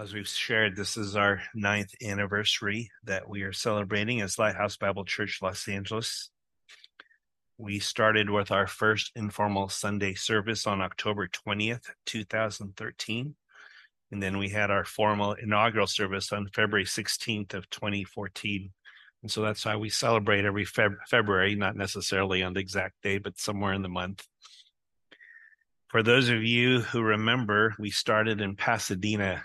as 0.00 0.12
we've 0.12 0.26
shared, 0.26 0.74
this 0.74 0.96
is 0.96 1.14
our 1.14 1.40
ninth 1.54 1.94
anniversary 2.02 2.90
that 3.04 3.28
we 3.28 3.42
are 3.42 3.52
celebrating 3.52 4.20
as 4.20 4.38
Lighthouse 4.38 4.76
Bible 4.76 5.04
Church 5.04 5.38
Los 5.40 5.68
Angeles. 5.68 6.30
We 7.58 7.78
started 7.78 8.28
with 8.28 8.50
our 8.50 8.66
first 8.66 9.12
informal 9.14 9.68
Sunday 9.68 10.14
service 10.14 10.66
on 10.66 10.80
October 10.80 11.28
20th, 11.28 11.90
2013. 12.06 13.36
And 14.10 14.22
then 14.22 14.38
we 14.38 14.48
had 14.48 14.70
our 14.70 14.84
formal 14.84 15.34
inaugural 15.34 15.86
service 15.86 16.32
on 16.32 16.48
February 16.48 16.86
16th 16.86 17.54
of 17.54 17.70
2014. 17.70 18.70
And 19.22 19.30
so 19.30 19.42
that's 19.42 19.64
why 19.64 19.76
we 19.76 19.90
celebrate 19.90 20.44
every 20.44 20.66
Feb- 20.66 20.96
February, 21.08 21.54
not 21.54 21.76
necessarily 21.76 22.42
on 22.42 22.54
the 22.54 22.60
exact 22.60 23.00
day, 23.02 23.18
but 23.18 23.38
somewhere 23.38 23.72
in 23.72 23.82
the 23.82 23.88
month. 23.88 24.26
For 25.88 26.02
those 26.02 26.30
of 26.30 26.42
you 26.42 26.80
who 26.80 27.00
remember, 27.02 27.74
we 27.78 27.90
started 27.90 28.40
in 28.40 28.56
Pasadena 28.56 29.44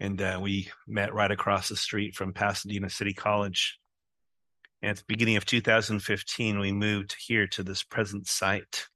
and 0.00 0.20
uh, 0.22 0.38
we 0.40 0.70
met 0.86 1.14
right 1.14 1.30
across 1.30 1.68
the 1.68 1.76
street 1.76 2.14
from 2.14 2.32
Pasadena 2.32 2.88
City 2.88 3.12
College. 3.12 3.78
And 4.80 4.90
at 4.90 4.98
the 4.98 5.04
beginning 5.08 5.36
of 5.36 5.44
2015, 5.44 6.58
we 6.58 6.72
moved 6.72 7.16
here 7.18 7.46
to 7.48 7.62
this 7.64 7.82
present 7.82 8.28
site. 8.28 8.86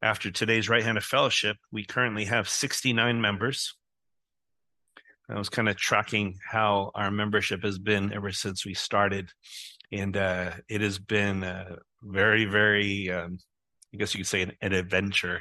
After 0.00 0.30
today's 0.30 0.68
right 0.68 0.82
hand 0.82 0.96
of 0.96 1.04
fellowship, 1.04 1.56
we 1.70 1.84
currently 1.84 2.24
have 2.26 2.48
69 2.48 3.20
members. 3.20 3.74
I 5.28 5.36
was 5.36 5.48
kind 5.48 5.68
of 5.68 5.76
tracking 5.76 6.38
how 6.48 6.92
our 6.94 7.10
membership 7.10 7.62
has 7.64 7.78
been 7.78 8.12
ever 8.12 8.32
since 8.32 8.64
we 8.64 8.74
started. 8.74 9.30
And 9.92 10.16
uh, 10.16 10.52
it 10.68 10.80
has 10.80 10.98
been 10.98 11.44
uh, 11.44 11.76
very, 12.02 12.44
very, 12.44 13.10
um, 13.10 13.38
I 13.92 13.98
guess 13.98 14.14
you 14.14 14.18
could 14.18 14.28
say, 14.28 14.42
an, 14.42 14.52
an 14.62 14.72
adventure 14.72 15.40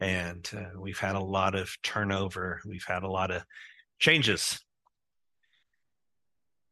and 0.00 0.48
uh, 0.56 0.78
we've 0.78 0.98
had 0.98 1.14
a 1.14 1.20
lot 1.20 1.54
of 1.54 1.70
turnover. 1.82 2.60
We've 2.66 2.84
had 2.86 3.02
a 3.02 3.10
lot 3.10 3.30
of 3.30 3.44
changes. 3.98 4.60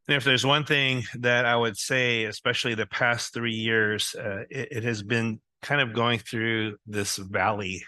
And 0.09 0.17
if 0.17 0.25
there's 0.25 0.45
one 0.45 0.65
thing 0.65 1.05
that 1.21 1.47
I 1.47 1.57
would 1.57 1.77
say, 1.77 2.25
especially 2.25 2.75
the 2.75 2.87
past 2.87 3.33
three 3.33 3.55
years, 3.55 4.15
uh, 4.19 4.45
it, 4.51 4.69
it, 4.73 4.85
has 4.85 5.03
been 5.03 5.41
kind 5.63 5.81
of 5.81 5.95
going 5.95 6.19
through 6.19 6.77
this 6.87 7.17
valley. 7.17 7.85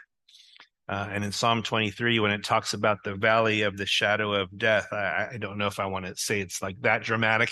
Uh, 0.89 1.09
and 1.11 1.25
in 1.25 1.33
Psalm 1.33 1.63
23, 1.63 2.21
when 2.21 2.31
it 2.31 2.45
talks 2.45 2.73
about 2.73 2.99
the 3.05 3.17
valley 3.17 3.63
of 3.63 3.77
the 3.77 3.87
shadow 3.87 4.33
of 4.35 4.57
death, 4.57 4.87
I, 4.93 5.31
I 5.33 5.37
don't 5.39 5.59
know 5.59 5.67
if 5.67 5.81
I 5.81 5.87
want 5.87 6.07
to 6.07 6.15
say 6.17 6.41
it's 6.41 6.63
like 6.63 6.81
that 6.83 7.03
dramatic, 7.03 7.51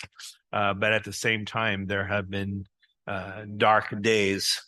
uh, 0.52 0.74
but 0.74 0.92
at 0.92 1.02
the 1.02 1.12
same 1.12 1.44
time, 1.44 1.86
there 1.86 2.06
have 2.06 2.30
been 2.30 2.64
uh, 3.08 3.44
dark 3.56 4.00
days 4.00 4.62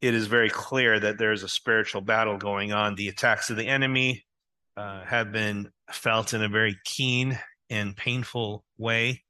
it 0.00 0.14
is 0.14 0.26
very 0.26 0.50
clear 0.50 0.98
that 1.00 1.18
there 1.18 1.32
is 1.32 1.42
a 1.42 1.48
spiritual 1.48 2.00
battle 2.00 2.36
going 2.36 2.72
on. 2.72 2.94
The 2.94 3.08
attacks 3.08 3.50
of 3.50 3.56
the 3.56 3.66
enemy 3.66 4.24
uh, 4.76 5.04
have 5.04 5.32
been 5.32 5.70
felt 5.90 6.34
in 6.34 6.42
a 6.42 6.48
very 6.48 6.76
keen 6.84 7.38
and 7.68 7.96
painful 7.96 8.64
way. 8.76 9.24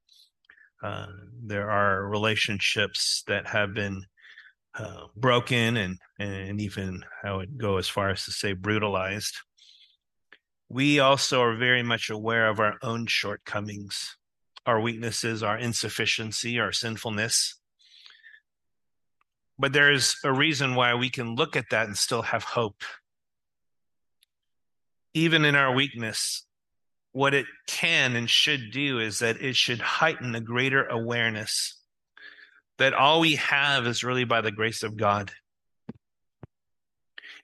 Uh, 0.83 1.07
there 1.43 1.71
are 1.71 2.07
relationships 2.07 3.25
that 3.27 3.47
have 3.47 3.75
been 3.75 4.05
uh, 4.79 5.07
broken 5.17 5.77
and 5.77 5.99
and 6.21 6.61
even 6.61 7.05
I 7.25 7.33
would 7.35 7.59
go 7.59 7.79
as 7.79 7.89
far 7.89 8.11
as 8.11 8.25
to 8.25 8.33
say 8.33 8.53
brutalized. 8.53 9.35
We 10.69 11.01
also 11.01 11.41
are 11.43 11.57
very 11.57 11.83
much 11.83 12.11
aware 12.11 12.49
of 12.49 12.61
our 12.61 12.77
own 12.83 13.07
shortcomings, 13.07 14.17
our 14.67 14.81
weaknesses, 14.81 15.43
our 15.43 15.59
insufficiency, 15.59 16.61
our 16.61 16.73
sinfulness 16.73 17.59
but 19.59 19.73
there's 19.73 20.17
a 20.25 20.33
reason 20.33 20.75
why 20.75 20.95
we 20.95 21.11
can 21.11 21.35
look 21.35 21.57
at 21.57 21.71
that 21.71 21.87
and 21.87 21.97
still 21.97 22.23
have 22.23 22.45
hope. 22.45 22.83
Even 25.15 25.45
in 25.45 25.55
our 25.55 25.75
weakness, 25.75 26.47
what 27.13 27.35
it 27.35 27.47
can 27.67 28.15
and 28.15 28.31
should 28.31 28.71
do 28.71 29.01
is 29.01 29.19
that 29.19 29.43
it 29.43 29.57
should 29.57 29.81
heighten 29.81 30.35
a 30.35 30.41
greater 30.41 30.85
awareness 30.85 31.75
that 32.79 32.95
all 32.95 33.21
we 33.21 33.35
have 33.35 33.87
is 33.87 34.05
really 34.05 34.25
by 34.25 34.41
the 34.41 34.53
grace 34.53 34.83
of 34.83 34.97
God. 34.97 35.33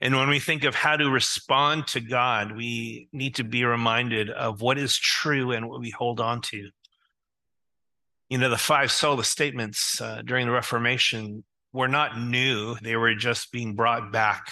And 0.01 0.15
when 0.15 0.29
we 0.29 0.39
think 0.39 0.63
of 0.63 0.75
how 0.75 0.97
to 0.97 1.09
respond 1.09 1.87
to 1.87 1.99
God, 1.99 2.55
we 2.55 3.07
need 3.11 3.35
to 3.35 3.43
be 3.43 3.65
reminded 3.65 4.29
of 4.29 4.61
what 4.61 4.77
is 4.77 4.97
true 4.97 5.51
and 5.51 5.69
what 5.69 5.79
we 5.79 5.89
hold 5.89 6.19
on 6.19 6.41
to. 6.41 6.69
You 8.29 8.37
know, 8.37 8.49
the 8.49 8.57
five 8.57 8.91
sola 8.91 9.23
statements 9.23 10.01
uh, 10.01 10.21
during 10.25 10.47
the 10.47 10.53
Reformation 10.53 11.43
were 11.75 11.89
not 11.89 12.19
new, 12.19 12.75
they 12.81 12.95
were 12.95 13.13
just 13.13 13.51
being 13.51 13.75
brought 13.75 14.11
back. 14.11 14.47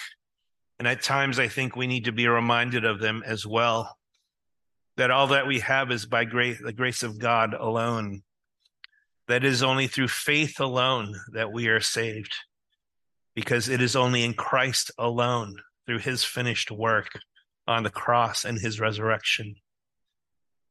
And 0.78 0.86
at 0.86 1.02
times, 1.02 1.38
I 1.38 1.48
think 1.48 1.74
we 1.74 1.86
need 1.86 2.04
to 2.04 2.12
be 2.12 2.28
reminded 2.28 2.84
of 2.84 3.00
them 3.00 3.22
as 3.24 3.46
well 3.46 3.96
that 4.96 5.10
all 5.10 5.28
that 5.28 5.46
we 5.46 5.60
have 5.60 5.90
is 5.90 6.06
by 6.06 6.24
the 6.24 6.74
grace 6.76 7.02
of 7.02 7.18
God 7.18 7.54
alone. 7.54 8.22
That 9.26 9.42
is 9.42 9.62
only 9.62 9.86
through 9.86 10.08
faith 10.08 10.60
alone 10.60 11.16
that 11.32 11.50
we 11.50 11.68
are 11.68 11.80
saved, 11.80 12.34
because 13.34 13.68
it 13.70 13.80
is 13.80 13.96
only 13.96 14.22
in 14.22 14.34
Christ 14.34 14.90
alone, 14.98 15.56
through 15.86 16.00
his 16.00 16.24
finished 16.24 16.70
work 16.70 17.18
on 17.66 17.82
the 17.82 17.90
cross 17.90 18.44
and 18.44 18.58
his 18.58 18.78
resurrection. 18.78 19.54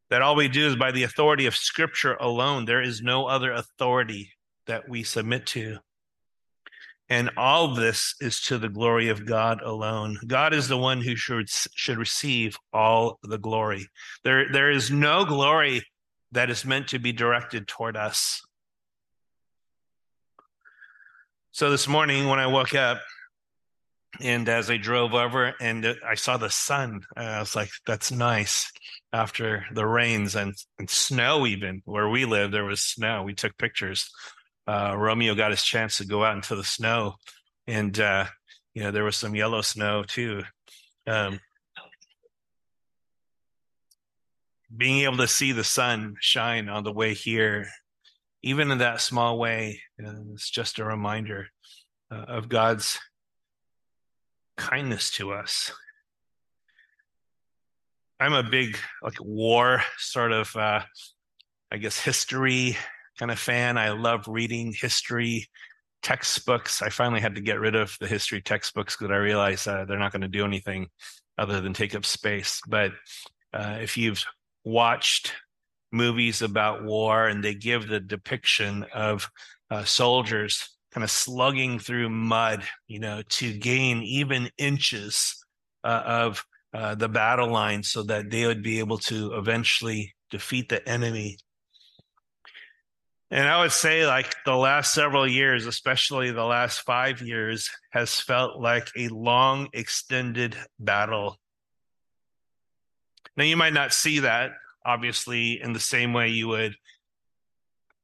That 0.10 0.22
all 0.22 0.36
we 0.36 0.48
do 0.48 0.68
is 0.68 0.76
by 0.76 0.92
the 0.92 1.04
authority 1.04 1.48
of 1.48 1.56
Scripture 1.56 2.14
alone. 2.14 2.66
There 2.66 2.82
is 2.82 3.02
no 3.02 3.26
other 3.26 3.52
authority 3.52 4.32
that 4.68 4.88
we 4.88 5.02
submit 5.02 5.48
to. 5.48 5.80
And 7.10 7.32
all 7.38 7.76
this 7.76 8.16
is 8.22 8.40
to 8.42 8.58
the 8.58 8.70
glory 8.70 9.10
of 9.10 9.26
God 9.26 9.62
alone. 9.62 10.18
God 10.26 10.54
is 10.54 10.68
the 10.68 10.78
one 10.78 11.02
who 11.02 11.16
should, 11.16 11.50
should 11.50 11.98
receive 11.98 12.58
all 12.72 13.20
the 13.24 13.38
glory. 13.38 13.88
There, 14.24 14.52
there 14.52 14.72
is 14.72 14.90
no 14.90 15.26
glory 15.26 15.86
that 16.32 16.50
is 16.50 16.66
meant 16.66 16.88
to 16.90 17.00
be 17.00 17.12
directed 17.12 17.68
toward 17.68 17.98
us. 17.98 18.42
So 21.52 21.70
this 21.70 21.88
morning, 21.88 22.28
when 22.28 22.40
I 22.40 22.48
woke 22.48 22.74
up, 22.74 23.00
and 24.22 24.48
as 24.48 24.70
I 24.70 24.78
drove 24.78 25.14
over 25.14 25.54
and 25.60 25.96
I 26.08 26.16
saw 26.16 26.38
the 26.38 26.50
sun, 26.50 27.02
I 27.16 27.40
was 27.40 27.56
like, 27.56 27.70
that's 27.86 28.12
nice 28.12 28.72
after 29.12 29.66
the 29.74 29.86
rains 29.86 30.36
and, 30.36 30.54
and 30.78 30.90
snow, 30.90 31.46
even 31.46 31.82
where 31.86 32.10
we 32.10 32.26
live, 32.26 32.52
there 32.52 32.66
was 32.66 32.82
snow. 32.82 33.24
We 33.24 33.34
took 33.34 33.58
pictures 33.58 34.10
uh, 34.68 34.96
Romeo 34.98 35.36
got 35.36 35.52
his 35.52 35.64
chance 35.64 35.98
to 35.98 36.06
go 36.06 36.24
out 36.24 36.36
into 36.36 36.56
the 36.56 36.64
snow, 36.64 37.16
and 37.68 38.00
uh, 38.00 38.26
you 38.74 38.84
know 38.84 38.92
there 38.92 39.04
was 39.04 39.18
some 39.18 39.36
yellow 39.36 39.62
snow 39.62 40.04
too. 40.04 40.44
Um, 41.06 41.40
being 44.76 45.02
able 45.02 45.18
to 45.18 45.28
see 45.28 45.52
the 45.52 45.64
sun 45.64 46.16
shine 46.20 46.70
on 46.70 46.84
the 46.84 46.92
way 46.92 47.14
here, 47.14 47.68
even 48.42 48.72
in 48.72 48.80
that 48.80 49.02
small 49.02 49.38
way, 49.38 49.82
it's 49.98 50.50
just 50.50 50.80
a 50.80 50.84
reminder 50.84 51.48
uh, 52.12 52.26
of 52.28 52.50
God's 52.50 53.00
kindness 54.58 55.12
to 55.12 55.34
us. 55.34 55.72
I'm 58.20 58.34
a 58.34 58.44
big 58.44 58.78
like 59.02 59.18
war 59.20 59.82
sort 59.98 60.32
of, 60.32 60.56
uh, 60.56 60.82
I 61.72 61.78
guess, 61.78 62.00
history 62.00 62.78
kind 63.18 63.32
of 63.32 63.40
fan. 63.40 63.78
I 63.78 63.90
love 63.92 64.28
reading 64.28 64.74
history 64.74 65.48
textbooks. 66.02 66.82
I 66.82 66.90
finally 66.90 67.22
had 67.22 67.36
to 67.36 67.42
get 67.42 67.60
rid 67.60 67.76
of 67.76 67.96
the 68.00 68.08
history 68.08 68.42
textbooks 68.42 68.96
because 68.96 69.12
I 69.12 69.18
realized 69.18 69.68
uh, 69.68 69.86
they're 69.86 70.00
not 70.00 70.12
going 70.12 70.22
to 70.22 70.28
do 70.28 70.46
anything 70.46 70.88
other 71.38 71.62
than 71.62 71.74
take 71.74 71.96
up 71.96 72.06
space. 72.06 72.62
But 72.68 72.92
uh, 73.54 73.78
if 73.82 73.98
you've 73.98 74.24
watched 74.64 75.34
movies 75.92 76.42
about 76.42 76.84
war 76.84 77.28
and 77.28 77.44
they 77.44 77.54
give 77.54 77.88
the 77.88 78.00
depiction 78.00 78.86
of 78.94 79.30
uh, 79.70 79.84
soldiers 79.84 80.70
kind 80.92 81.04
of 81.04 81.12
slugging 81.12 81.80
through 81.80 82.10
mud, 82.10 82.64
you 82.88 83.00
know, 83.00 83.22
to 83.28 83.54
gain 83.54 84.02
even 84.04 84.50
inches 84.58 85.44
uh, 85.84 86.04
of 86.06 86.46
uh, 86.74 86.96
the 86.96 87.10
battle 87.10 87.50
line 87.50 87.84
so 87.84 88.04
that 88.04 88.30
they 88.30 88.46
would 88.46 88.64
be 88.64 88.80
able 88.80 88.98
to 88.98 89.34
eventually 89.34 90.14
defeat 90.30 90.70
the 90.70 90.88
enemy 90.88 91.38
and 93.34 93.50
I 93.50 93.62
would 93.62 93.72
say, 93.72 94.06
like 94.06 94.36
the 94.46 94.56
last 94.56 94.94
several 94.94 95.28
years, 95.28 95.66
especially 95.66 96.30
the 96.30 96.44
last 96.44 96.82
five 96.82 97.20
years, 97.20 97.72
has 97.90 98.20
felt 98.20 98.62
like 98.62 98.90
a 98.96 99.08
long, 99.08 99.70
extended 99.74 100.56
battle. 100.78 101.40
Now, 103.36 103.46
you 103.46 103.58
might 103.58 103.74
not 103.74 103.92
see 103.92 104.20
that, 104.20 104.52
obviously, 104.86 105.60
in 105.60 105.74
the 105.74 105.80
same 105.80 106.14
way 106.14 106.30
you 106.30 106.48
would 106.50 106.76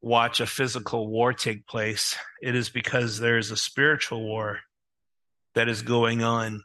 watch 0.01 0.39
a 0.39 0.47
physical 0.47 1.07
war 1.07 1.31
take 1.31 1.67
place. 1.67 2.17
It 2.41 2.55
is 2.55 2.71
because 2.71 3.19
there's 3.19 3.51
a 3.51 3.57
spiritual 3.57 4.23
war 4.23 4.61
that 5.53 5.69
is 5.69 5.83
going 5.83 6.23
on. 6.23 6.63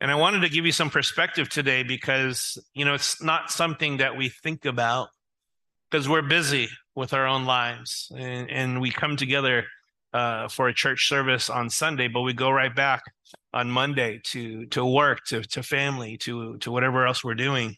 And 0.00 0.10
I 0.10 0.14
wanted 0.14 0.40
to 0.40 0.48
give 0.48 0.64
you 0.64 0.72
some 0.72 0.88
perspective 0.88 1.50
today 1.50 1.82
because, 1.82 2.56
you 2.72 2.86
know, 2.86 2.94
it's 2.94 3.22
not 3.22 3.50
something 3.50 3.98
that 3.98 4.16
we 4.16 4.30
think 4.30 4.64
about 4.64 5.08
because 5.90 6.08
we're 6.08 6.22
busy 6.22 6.70
with 6.96 7.12
our 7.12 7.26
own 7.26 7.44
lives 7.44 8.10
and, 8.16 8.50
and 8.50 8.80
we 8.80 8.90
come 8.90 9.16
together 9.16 9.66
uh, 10.12 10.48
for 10.48 10.68
a 10.68 10.74
church 10.74 11.08
service 11.08 11.50
on 11.50 11.68
Sunday, 11.68 12.08
but 12.08 12.22
we 12.22 12.32
go 12.32 12.50
right 12.50 12.74
back 12.74 13.02
on 13.52 13.70
Monday 13.70 14.20
to 14.24 14.66
to 14.66 14.84
work, 14.84 15.24
to 15.26 15.42
to 15.42 15.62
family, 15.62 16.16
to 16.18 16.56
to 16.58 16.72
whatever 16.72 17.06
else 17.06 17.22
we're 17.22 17.34
doing. 17.34 17.76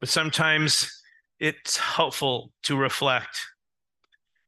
But 0.00 0.08
sometimes 0.08 1.02
it's 1.38 1.76
helpful 1.76 2.52
to 2.64 2.76
reflect 2.76 3.40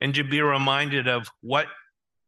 and 0.01 0.15
to 0.15 0.25
be 0.25 0.41
reminded 0.41 1.07
of 1.07 1.29
what 1.43 1.67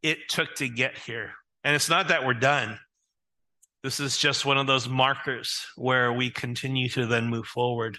it 0.03 0.29
took 0.29 0.53
to 0.55 0.69
get 0.69 0.97
here. 0.97 1.33
And 1.63 1.75
it's 1.75 1.89
not 1.89 2.09
that 2.09 2.25
we're 2.25 2.33
done. 2.33 2.79
This 3.83 3.99
is 3.99 4.17
just 4.17 4.45
one 4.45 4.57
of 4.57 4.67
those 4.67 4.87
markers 4.87 5.65
where 5.75 6.11
we 6.13 6.29
continue 6.29 6.89
to 6.89 7.05
then 7.05 7.27
move 7.27 7.47
forward. 7.47 7.97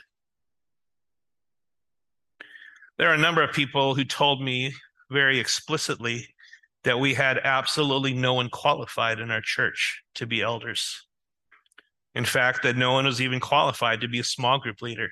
There 2.98 3.08
are 3.08 3.14
a 3.14 3.18
number 3.18 3.42
of 3.42 3.52
people 3.52 3.94
who 3.94 4.04
told 4.04 4.42
me 4.42 4.74
very 5.08 5.38
explicitly 5.38 6.34
that 6.82 6.98
we 6.98 7.14
had 7.14 7.38
absolutely 7.38 8.12
no 8.12 8.34
one 8.34 8.50
qualified 8.50 9.20
in 9.20 9.30
our 9.30 9.40
church 9.40 10.02
to 10.14 10.26
be 10.26 10.42
elders. 10.42 11.06
In 12.14 12.24
fact, 12.24 12.64
that 12.64 12.76
no 12.76 12.92
one 12.92 13.04
was 13.04 13.20
even 13.20 13.38
qualified 13.38 14.00
to 14.00 14.08
be 14.08 14.18
a 14.18 14.24
small 14.24 14.58
group 14.58 14.82
leader. 14.82 15.10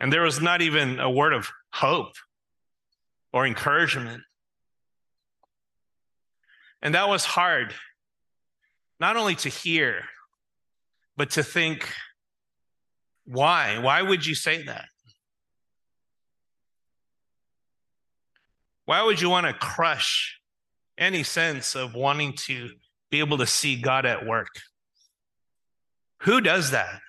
And 0.00 0.12
there 0.12 0.22
was 0.22 0.40
not 0.40 0.60
even 0.60 0.98
a 0.98 1.10
word 1.10 1.32
of 1.32 1.50
hope 1.72 2.14
or 3.32 3.46
encouragement. 3.46 4.22
And 6.82 6.94
that 6.94 7.08
was 7.08 7.24
hard, 7.24 7.74
not 8.98 9.16
only 9.16 9.36
to 9.36 9.48
hear, 9.48 10.02
but 11.16 11.30
to 11.32 11.44
think, 11.44 11.92
why? 13.24 13.78
Why 13.78 14.02
would 14.02 14.26
you 14.26 14.34
say 14.34 14.62
that? 14.64 14.86
Why 18.90 19.04
would 19.04 19.20
you 19.20 19.30
want 19.30 19.46
to 19.46 19.52
crush 19.52 20.40
any 20.98 21.22
sense 21.22 21.76
of 21.76 21.94
wanting 21.94 22.32
to 22.48 22.70
be 23.08 23.20
able 23.20 23.38
to 23.38 23.46
see 23.46 23.80
God 23.80 24.04
at 24.04 24.26
work? 24.26 24.48
Who 26.22 26.40
does 26.40 26.72
that? 26.72 27.00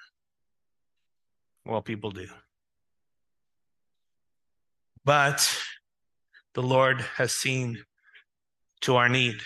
Well, 1.66 1.82
people 1.82 2.12
do. 2.12 2.28
But 5.04 5.58
the 6.54 6.62
Lord 6.62 7.02
has 7.16 7.32
seen 7.32 7.84
to 8.82 8.98
our 8.98 9.10
need. 9.10 9.42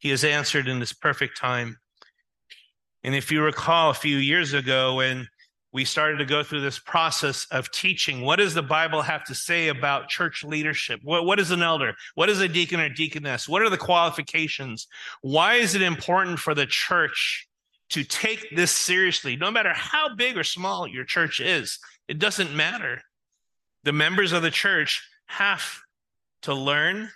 He 0.00 0.10
has 0.10 0.24
answered 0.24 0.66
in 0.66 0.80
this 0.80 0.92
perfect 0.92 1.38
time. 1.38 1.78
And 3.04 3.14
if 3.14 3.30
you 3.30 3.40
recall 3.40 3.90
a 3.90 3.94
few 3.94 4.16
years 4.16 4.52
ago 4.52 4.96
when 4.96 5.28
we 5.72 5.84
started 5.86 6.18
to 6.18 6.26
go 6.26 6.42
through 6.42 6.60
this 6.60 6.78
process 6.78 7.46
of 7.50 7.70
teaching. 7.70 8.20
What 8.20 8.36
does 8.36 8.52
the 8.52 8.62
Bible 8.62 9.00
have 9.00 9.24
to 9.24 9.34
say 9.34 9.68
about 9.68 10.08
church 10.08 10.44
leadership? 10.44 11.00
What, 11.02 11.24
what 11.24 11.40
is 11.40 11.50
an 11.50 11.62
elder? 11.62 11.94
What 12.14 12.28
is 12.28 12.40
a 12.40 12.48
deacon 12.48 12.78
or 12.78 12.90
deaconess? 12.90 13.48
What 13.48 13.62
are 13.62 13.70
the 13.70 13.78
qualifications? 13.78 14.86
Why 15.22 15.54
is 15.54 15.74
it 15.74 15.80
important 15.80 16.38
for 16.38 16.54
the 16.54 16.66
church 16.66 17.48
to 17.90 18.04
take 18.04 18.54
this 18.54 18.70
seriously? 18.70 19.36
No 19.36 19.50
matter 19.50 19.72
how 19.72 20.14
big 20.14 20.36
or 20.36 20.44
small 20.44 20.86
your 20.86 21.04
church 21.04 21.40
is, 21.40 21.78
it 22.06 22.18
doesn't 22.18 22.54
matter. 22.54 23.00
The 23.84 23.92
members 23.92 24.32
of 24.32 24.42
the 24.42 24.50
church 24.50 25.08
have 25.26 25.80
to 26.42 26.54
learn 26.54 27.08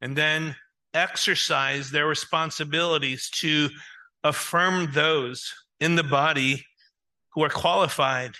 and 0.00 0.16
then 0.16 0.56
exercise 0.94 1.90
their 1.90 2.06
responsibilities 2.06 3.28
to 3.30 3.68
affirm 4.24 4.90
those 4.92 5.52
in 5.78 5.94
the 5.94 6.02
body 6.02 6.64
who 7.32 7.42
are 7.42 7.50
qualified 7.50 8.34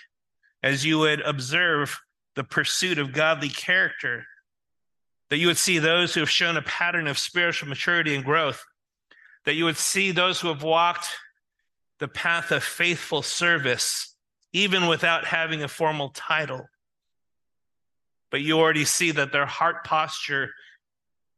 as 0.61 0.85
you 0.85 0.99
would 0.99 1.21
observe 1.21 1.99
the 2.35 2.43
pursuit 2.43 2.97
of 2.97 3.13
godly 3.13 3.49
character, 3.49 4.25
that 5.29 5.37
you 5.37 5.47
would 5.47 5.57
see 5.57 5.79
those 5.79 6.13
who 6.13 6.19
have 6.19 6.29
shown 6.29 6.57
a 6.57 6.61
pattern 6.61 7.07
of 7.07 7.17
spiritual 7.17 7.69
maturity 7.69 8.15
and 8.15 8.23
growth, 8.23 8.63
that 9.45 9.55
you 9.55 9.65
would 9.65 9.77
see 9.77 10.11
those 10.11 10.39
who 10.39 10.47
have 10.47 10.63
walked 10.63 11.07
the 11.99 12.07
path 12.07 12.51
of 12.51 12.63
faithful 12.63 13.21
service, 13.21 14.15
even 14.51 14.87
without 14.87 15.25
having 15.25 15.63
a 15.63 15.67
formal 15.67 16.09
title. 16.09 16.67
But 18.29 18.41
you 18.41 18.59
already 18.59 18.85
see 18.85 19.11
that 19.11 19.31
their 19.31 19.45
heart 19.45 19.83
posture 19.83 20.49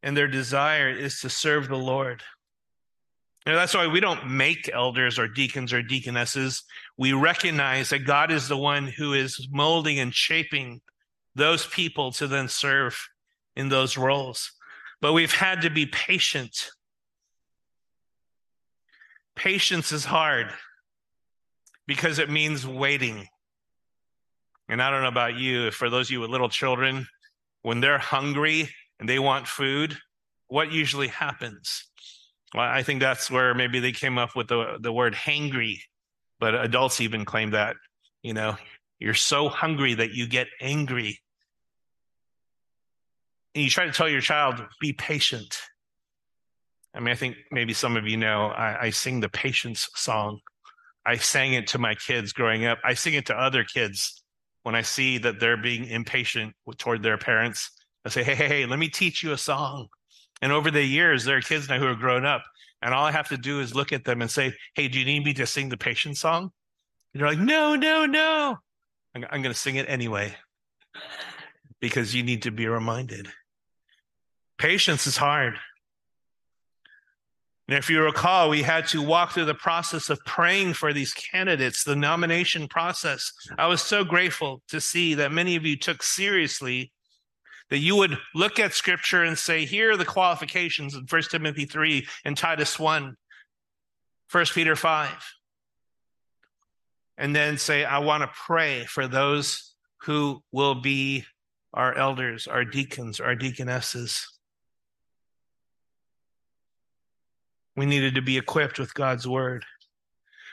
and 0.01 0.15
their 0.15 0.27
desire 0.27 0.89
is 0.89 1.21
to 1.21 1.29
serve 1.29 1.67
the 1.67 1.77
Lord. 1.77 2.23
Know, 3.45 3.55
that's 3.55 3.75
why 3.75 3.85
we 3.85 3.99
don't 3.99 4.27
make 4.27 4.71
elders 4.73 5.19
or 5.19 5.27
deacons 5.27 5.71
or 5.71 5.83
deaconesses. 5.83 6.63
We 6.97 7.13
recognize 7.13 7.89
that 7.89 7.99
God 7.99 8.31
is 8.31 8.47
the 8.47 8.57
one 8.57 8.87
who 8.87 9.13
is 9.13 9.47
molding 9.51 9.99
and 9.99 10.13
shaping 10.13 10.81
those 11.35 11.67
people 11.67 12.11
to 12.13 12.27
then 12.27 12.47
serve 12.47 13.07
in 13.55 13.69
those 13.69 13.97
roles. 13.97 14.51
But 14.99 15.13
we've 15.13 15.33
had 15.33 15.61
to 15.61 15.69
be 15.69 15.85
patient. 15.85 16.71
Patience 19.35 19.91
is 19.91 20.05
hard 20.05 20.47
because 21.85 22.17
it 22.17 22.31
means 22.31 22.65
waiting. 22.65 23.27
And 24.67 24.81
I 24.81 24.89
don't 24.89 25.03
know 25.03 25.07
about 25.07 25.35
you, 25.35 25.69
for 25.69 25.91
those 25.91 26.07
of 26.07 26.11
you 26.11 26.21
with 26.21 26.31
little 26.31 26.49
children, 26.49 27.07
when 27.61 27.79
they're 27.79 27.99
hungry 27.99 28.69
and 28.99 29.07
they 29.07 29.19
want 29.19 29.47
food, 29.47 29.97
what 30.47 30.71
usually 30.71 31.09
happens? 31.09 31.85
Well, 32.53 32.63
I 32.63 32.83
think 32.83 33.01
that's 33.01 33.29
where 33.29 33.53
maybe 33.53 33.79
they 33.79 33.91
came 33.91 34.17
up 34.17 34.35
with 34.35 34.47
the 34.47 34.77
the 34.79 34.93
word 34.93 35.13
hangry, 35.13 35.79
but 36.39 36.55
adults 36.55 37.01
even 37.01 37.25
claim 37.25 37.51
that. 37.51 37.75
You 38.21 38.33
know, 38.33 38.57
you're 38.99 39.13
so 39.13 39.49
hungry 39.49 39.93
that 39.95 40.13
you 40.13 40.27
get 40.27 40.47
angry. 40.61 41.19
And 43.53 43.63
you 43.63 43.69
try 43.69 43.85
to 43.85 43.91
tell 43.91 44.09
your 44.09 44.21
child, 44.21 44.61
be 44.81 44.93
patient. 44.93 45.57
I 46.93 46.99
mean, 46.99 47.09
I 47.09 47.15
think 47.15 47.37
maybe 47.51 47.73
some 47.73 47.97
of 47.97 48.07
you 48.07 48.17
know 48.17 48.47
I, 48.47 48.85
I 48.85 48.89
sing 48.89 49.19
the 49.19 49.29
patience 49.29 49.89
song. 49.95 50.39
I 51.05 51.17
sang 51.17 51.53
it 51.53 51.67
to 51.67 51.77
my 51.77 51.93
kids 51.95 52.33
growing 52.33 52.65
up. 52.65 52.79
I 52.83 52.93
sing 52.93 53.13
it 53.13 53.27
to 53.27 53.35
other 53.35 53.63
kids 53.63 54.23
when 54.63 54.75
I 54.75 54.81
see 54.81 55.17
that 55.19 55.39
they're 55.39 55.57
being 55.57 55.85
impatient 55.85 56.53
toward 56.77 57.03
their 57.03 57.17
parents. 57.17 57.69
I 58.05 58.09
say, 58.09 58.23
hey, 58.23 58.35
hey, 58.35 58.47
hey, 58.47 58.65
let 58.65 58.79
me 58.79 58.87
teach 58.87 59.23
you 59.23 59.31
a 59.31 59.37
song. 59.37 59.87
And 60.45 60.53
over 60.53 60.69
the 60.69 60.83
years, 60.83 61.25
there 61.25 61.37
are 61.37 61.41
kids 61.41 61.67
now 61.67 61.79
who 61.79 61.87
are 61.87 61.95
grown 61.95 62.23
up, 62.23 62.43
and 62.83 62.93
all 62.93 63.03
I 63.03 63.11
have 63.11 63.29
to 63.29 63.37
do 63.37 63.61
is 63.61 63.73
look 63.73 63.91
at 63.91 64.03
them 64.03 64.21
and 64.21 64.29
say, 64.29 64.53
"Hey, 64.75 64.87
do 64.87 64.99
you 64.99 65.03
need 65.03 65.25
me 65.25 65.33
to 65.33 65.47
sing 65.47 65.69
the 65.69 65.75
patience 65.75 66.19
song?" 66.19 66.51
And 67.11 67.19
they're 67.19 67.27
like, 67.27 67.39
"No, 67.39 67.75
no, 67.75 68.05
no." 68.05 68.59
I'm, 69.15 69.25
I'm 69.31 69.41
going 69.41 69.55
to 69.55 69.59
sing 69.59 69.77
it 69.77 69.89
anyway 69.89 70.35
because 71.79 72.13
you 72.13 72.21
need 72.21 72.43
to 72.43 72.51
be 72.51 72.67
reminded. 72.67 73.27
Patience 74.59 75.07
is 75.07 75.17
hard. 75.17 75.55
And 77.67 77.75
if 77.75 77.89
you 77.89 78.03
recall, 78.03 78.47
we 78.47 78.61
had 78.61 78.85
to 78.89 79.01
walk 79.01 79.31
through 79.31 79.45
the 79.45 79.55
process 79.55 80.11
of 80.11 80.19
praying 80.27 80.75
for 80.75 80.93
these 80.93 81.11
candidates, 81.11 81.83
the 81.83 81.95
nomination 81.95 82.67
process. 82.67 83.33
I 83.57 83.65
was 83.65 83.81
so 83.81 84.03
grateful 84.03 84.61
to 84.67 84.79
see 84.79 85.15
that 85.15 85.31
many 85.31 85.55
of 85.55 85.65
you 85.65 85.75
took 85.75 86.03
seriously 86.03 86.91
that 87.69 87.79
you 87.79 87.95
would 87.95 88.17
look 88.33 88.59
at 88.59 88.73
scripture 88.73 89.23
and 89.23 89.37
say, 89.37 89.65
here 89.65 89.91
are 89.91 89.97
the 89.97 90.05
qualifications 90.05 90.93
in 90.95 91.05
1 91.09 91.21
Timothy 91.23 91.65
3 91.65 92.07
and 92.23 92.37
Titus 92.37 92.77
1, 92.77 93.15
1 94.31 94.45
Peter 94.53 94.75
5. 94.75 95.11
And 97.17 97.35
then 97.35 97.57
say, 97.57 97.85
I 97.85 97.99
want 97.99 98.23
to 98.23 98.29
pray 98.45 98.85
for 98.85 99.07
those 99.07 99.73
who 100.01 100.43
will 100.51 100.75
be 100.75 101.25
our 101.73 101.95
elders, 101.97 102.47
our 102.47 102.65
deacons, 102.65 103.19
our 103.19 103.35
deaconesses. 103.35 104.27
We 107.75 107.85
needed 107.85 108.15
to 108.15 108.21
be 108.21 108.37
equipped 108.37 108.79
with 108.79 108.93
God's 108.93 109.27
word 109.27 109.65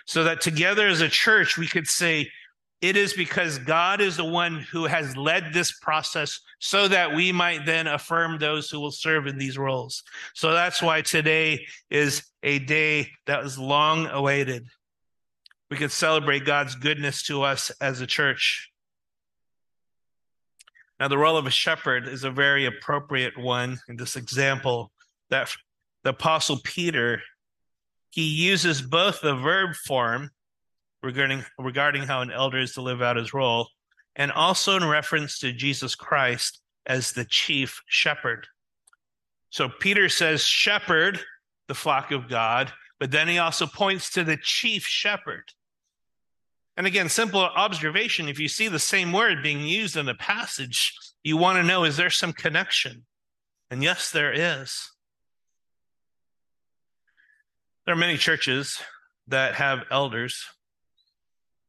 so 0.07 0.25
that 0.25 0.40
together 0.40 0.87
as 0.88 1.00
a 1.00 1.09
church 1.09 1.57
we 1.57 1.66
could 1.66 1.87
say, 1.87 2.31
it 2.82 2.96
is 2.96 3.12
because 3.12 3.58
God 3.58 4.00
is 4.00 4.16
the 4.16 4.24
one 4.24 4.58
who 4.60 4.86
has 4.86 5.16
led 5.16 5.52
this 5.52 5.70
process 5.70 6.40
so 6.58 6.88
that 6.88 7.14
we 7.14 7.30
might 7.30 7.64
then 7.64 7.86
affirm 7.86 8.38
those 8.38 8.68
who 8.68 8.80
will 8.80 8.90
serve 8.90 9.28
in 9.28 9.38
these 9.38 9.56
roles. 9.56 10.02
So 10.34 10.52
that's 10.52 10.82
why 10.82 11.02
today 11.02 11.64
is 11.90 12.24
a 12.42 12.58
day 12.58 13.08
that 13.26 13.42
was 13.42 13.56
long 13.56 14.06
awaited. 14.08 14.66
We 15.70 15.76
can 15.76 15.90
celebrate 15.90 16.44
God's 16.44 16.74
goodness 16.74 17.22
to 17.24 17.42
us 17.42 17.70
as 17.80 18.00
a 18.00 18.06
church. 18.06 18.68
Now, 20.98 21.06
the 21.06 21.18
role 21.18 21.36
of 21.36 21.46
a 21.46 21.50
shepherd 21.50 22.08
is 22.08 22.24
a 22.24 22.30
very 22.30 22.66
appropriate 22.66 23.38
one 23.38 23.78
in 23.88 23.96
this 23.96 24.16
example 24.16 24.90
that 25.30 25.50
the 26.02 26.10
apostle 26.10 26.58
Peter 26.62 27.22
he 28.10 28.24
uses 28.24 28.82
both 28.82 29.22
the 29.22 29.34
verb 29.34 29.74
form 29.74 30.30
regarding 31.02 31.44
regarding 31.59 32.02
how 32.02 32.21
an 32.21 32.30
elder 32.30 32.59
is 32.59 32.75
to 32.75 32.82
live 32.82 33.02
out 33.02 33.16
his 33.16 33.35
role, 33.35 33.68
and 34.16 34.30
also 34.32 34.76
in 34.76 34.85
reference 34.85 35.38
to 35.38 35.52
Jesus 35.52 35.94
Christ 35.94 36.61
as 36.87 37.12
the 37.12 37.25
chief 37.25 37.82
shepherd. 37.87 38.47
So 39.50 39.68
Peter 39.68 40.09
says, 40.09 40.42
shepherd 40.44 41.21
the 41.68 41.75
flock 41.75 42.11
of 42.11 42.28
God, 42.28 42.73
but 42.99 43.11
then 43.11 43.28
he 43.28 43.38
also 43.38 43.66
points 43.66 44.11
to 44.11 44.25
the 44.25 44.37
chief 44.37 44.87
shepherd. 44.87 45.44
And 46.76 46.87
again, 46.87 47.09
simple 47.09 47.40
observation 47.40 48.28
if 48.28 48.38
you 48.38 48.49
see 48.49 48.68
the 48.68 48.78
same 48.78 49.12
word 49.12 49.42
being 49.42 49.61
used 49.61 49.97
in 49.97 50.09
a 50.09 50.14
passage, 50.14 50.94
you 51.23 51.37
want 51.37 51.56
to 51.59 51.62
know 51.62 51.85
is 51.85 51.97
there 51.97 52.11
some 52.11 52.32
connection? 52.32 53.04
And 53.71 53.82
yes, 53.82 54.11
there 54.11 54.32
is. 54.32 54.90
There 57.85 57.94
are 57.94 57.99
many 57.99 58.16
churches 58.16 58.80
that 59.28 59.54
have 59.54 59.80
elders. 59.90 60.44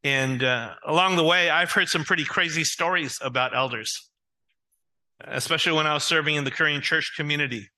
And 0.03 0.43
uh, 0.43 0.73
along 0.85 1.15
the 1.15 1.23
way, 1.23 1.49
I've 1.49 1.71
heard 1.71 1.87
some 1.87 2.03
pretty 2.03 2.25
crazy 2.25 2.63
stories 2.63 3.19
about 3.21 3.55
elders, 3.55 4.09
especially 5.21 5.73
when 5.73 5.87
I 5.87 5.93
was 5.93 6.03
serving 6.03 6.35
in 6.35 6.43
the 6.43 6.51
Korean 6.51 6.81
church 6.81 7.13
community. 7.15 7.69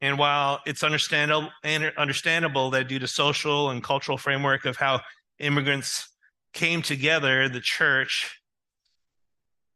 And 0.00 0.18
while 0.18 0.60
it's 0.64 0.82
understandable, 0.82 1.50
understandable 1.98 2.70
that 2.70 2.88
due 2.88 2.98
to 2.98 3.06
social 3.06 3.68
and 3.70 3.84
cultural 3.84 4.16
framework 4.16 4.64
of 4.64 4.76
how 4.76 5.00
immigrants 5.38 6.08
came 6.54 6.80
together, 6.80 7.48
the 7.48 7.60
church, 7.60 8.40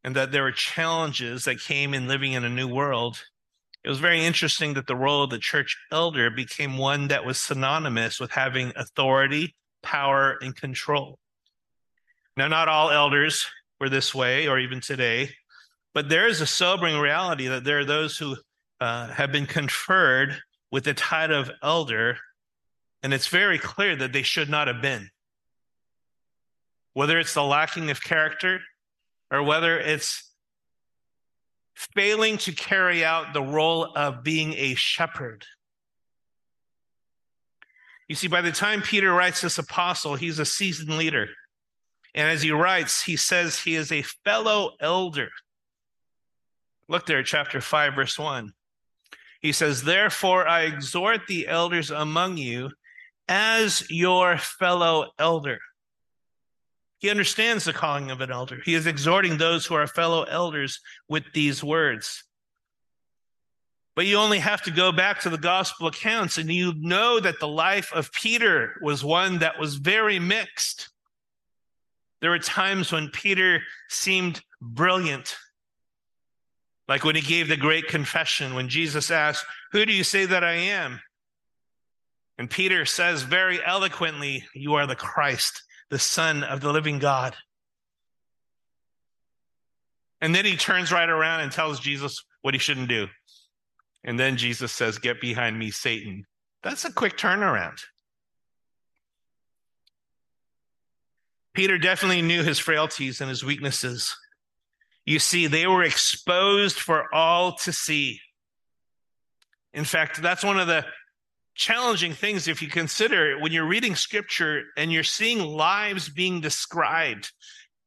and 0.02 0.16
that 0.16 0.32
there 0.32 0.42
were 0.42 0.52
challenges 0.52 1.44
that 1.44 1.60
came 1.60 1.92
in 1.92 2.08
living 2.08 2.32
in 2.32 2.44
a 2.44 2.48
new 2.48 2.68
world, 2.68 3.22
it 3.84 3.90
was 3.90 3.98
very 3.98 4.24
interesting 4.24 4.72
that 4.74 4.86
the 4.86 4.96
role 4.96 5.24
of 5.24 5.30
the 5.30 5.38
church 5.38 5.76
elder 5.92 6.30
became 6.30 6.78
one 6.78 7.08
that 7.08 7.26
was 7.26 7.38
synonymous 7.38 8.18
with 8.18 8.30
having 8.30 8.72
authority, 8.76 9.54
power, 9.84 10.36
and 10.40 10.56
control. 10.56 11.18
Now, 12.36 12.48
not 12.48 12.68
all 12.68 12.90
elders 12.90 13.46
were 13.78 13.88
this 13.88 14.14
way, 14.14 14.48
or 14.48 14.58
even 14.58 14.80
today, 14.80 15.30
but 15.92 16.08
there 16.08 16.26
is 16.26 16.40
a 16.40 16.46
sobering 16.46 16.98
reality 16.98 17.46
that 17.46 17.62
there 17.62 17.78
are 17.78 17.84
those 17.84 18.18
who 18.18 18.36
uh, 18.80 19.08
have 19.08 19.30
been 19.30 19.46
conferred 19.46 20.36
with 20.72 20.84
the 20.84 20.94
title 20.94 21.40
of 21.40 21.50
elder, 21.62 22.18
and 23.02 23.14
it's 23.14 23.28
very 23.28 23.58
clear 23.58 23.94
that 23.94 24.12
they 24.12 24.22
should 24.22 24.50
not 24.50 24.66
have 24.66 24.82
been. 24.82 25.10
Whether 26.94 27.18
it's 27.18 27.34
the 27.34 27.44
lacking 27.44 27.90
of 27.90 28.02
character 28.02 28.60
or 29.30 29.42
whether 29.42 29.78
it's 29.78 30.30
failing 31.74 32.38
to 32.38 32.52
carry 32.52 33.04
out 33.04 33.32
the 33.32 33.42
role 33.42 33.92
of 33.96 34.22
being 34.22 34.54
a 34.54 34.74
shepherd. 34.74 35.44
You 38.08 38.14
see, 38.14 38.28
by 38.28 38.42
the 38.42 38.52
time 38.52 38.82
Peter 38.82 39.12
writes 39.12 39.40
this 39.40 39.58
apostle, 39.58 40.14
he's 40.14 40.38
a 40.38 40.44
seasoned 40.44 40.96
leader. 40.96 41.28
And 42.14 42.28
as 42.28 42.42
he 42.42 42.52
writes, 42.52 43.02
he 43.02 43.16
says 43.16 43.58
he 43.58 43.74
is 43.74 43.90
a 43.90 44.02
fellow 44.02 44.72
elder. 44.80 45.30
Look 46.88 47.06
there, 47.06 47.22
chapter 47.22 47.60
5, 47.60 47.94
verse 47.94 48.18
1. 48.18 48.52
He 49.40 49.52
says, 49.52 49.82
Therefore, 49.82 50.46
I 50.46 50.62
exhort 50.62 51.26
the 51.26 51.48
elders 51.48 51.90
among 51.90 52.36
you 52.36 52.70
as 53.28 53.84
your 53.90 54.38
fellow 54.38 55.10
elder. 55.18 55.58
He 56.98 57.10
understands 57.10 57.64
the 57.64 57.72
calling 57.72 58.10
of 58.10 58.20
an 58.20 58.30
elder. 58.30 58.60
He 58.64 58.74
is 58.74 58.86
exhorting 58.86 59.36
those 59.36 59.66
who 59.66 59.74
are 59.74 59.86
fellow 59.86 60.24
elders 60.24 60.80
with 61.08 61.24
these 61.34 61.62
words. 61.64 62.24
But 63.96 64.06
you 64.06 64.16
only 64.16 64.40
have 64.40 64.62
to 64.62 64.70
go 64.70 64.90
back 64.90 65.20
to 65.20 65.30
the 65.30 65.38
gospel 65.38 65.86
accounts 65.86 66.38
and 66.38 66.50
you 66.50 66.74
know 66.76 67.20
that 67.20 67.38
the 67.38 67.48
life 67.48 67.92
of 67.92 68.12
Peter 68.12 68.74
was 68.82 69.04
one 69.04 69.38
that 69.38 69.58
was 69.58 69.76
very 69.76 70.18
mixed. 70.18 70.90
There 72.20 72.30
were 72.30 72.38
times 72.38 72.90
when 72.90 73.10
Peter 73.10 73.62
seemed 73.88 74.40
brilliant, 74.60 75.36
like 76.88 77.04
when 77.04 77.14
he 77.14 77.22
gave 77.22 77.48
the 77.48 77.56
great 77.56 77.86
confession, 77.86 78.54
when 78.54 78.68
Jesus 78.68 79.10
asked, 79.10 79.44
Who 79.72 79.86
do 79.86 79.92
you 79.92 80.02
say 80.04 80.24
that 80.24 80.42
I 80.42 80.54
am? 80.54 81.00
And 82.36 82.50
Peter 82.50 82.84
says 82.84 83.22
very 83.22 83.64
eloquently, 83.64 84.44
You 84.54 84.74
are 84.74 84.86
the 84.86 84.96
Christ 84.96 85.62
the 85.90 85.98
Son 85.98 86.42
of 86.42 86.60
the 86.60 86.72
living 86.72 86.98
God. 86.98 87.36
And 90.20 90.34
then 90.34 90.44
he 90.44 90.56
turns 90.56 90.90
right 90.90 91.08
around 91.08 91.40
and 91.40 91.52
tells 91.52 91.78
Jesus 91.78 92.24
what 92.42 92.54
he 92.54 92.58
shouldn't 92.58 92.88
do. 92.88 93.08
And 94.04 94.20
then 94.20 94.36
Jesus 94.36 94.70
says, 94.70 94.98
Get 94.98 95.20
behind 95.20 95.58
me, 95.58 95.70
Satan. 95.70 96.26
That's 96.62 96.84
a 96.84 96.92
quick 96.92 97.16
turnaround. 97.16 97.80
Peter 101.54 101.78
definitely 101.78 102.22
knew 102.22 102.42
his 102.42 102.58
frailties 102.58 103.20
and 103.20 103.30
his 103.30 103.44
weaknesses. 103.44 104.16
You 105.06 105.18
see, 105.18 105.46
they 105.46 105.66
were 105.66 105.84
exposed 105.84 106.78
for 106.78 107.14
all 107.14 107.56
to 107.58 107.72
see. 107.72 108.20
In 109.72 109.84
fact, 109.84 110.20
that's 110.20 110.44
one 110.44 110.58
of 110.58 110.66
the 110.66 110.84
challenging 111.54 112.12
things 112.12 112.48
if 112.48 112.60
you 112.60 112.68
consider 112.68 113.38
when 113.38 113.52
you're 113.52 113.66
reading 113.66 113.94
scripture 113.94 114.64
and 114.76 114.92
you're 114.92 115.04
seeing 115.04 115.40
lives 115.40 116.08
being 116.08 116.40
described. 116.40 117.30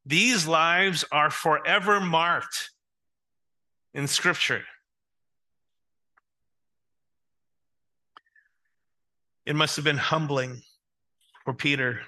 These 0.05 0.47
lives 0.47 1.03
are 1.11 1.29
forever 1.29 1.99
marked 1.99 2.69
in 3.93 4.07
scripture. 4.07 4.63
It 9.47 9.55
must 9.55 9.75
have 9.77 9.85
been 9.85 9.97
humbling 9.97 10.61
for 11.45 11.53
Peter. 11.53 12.01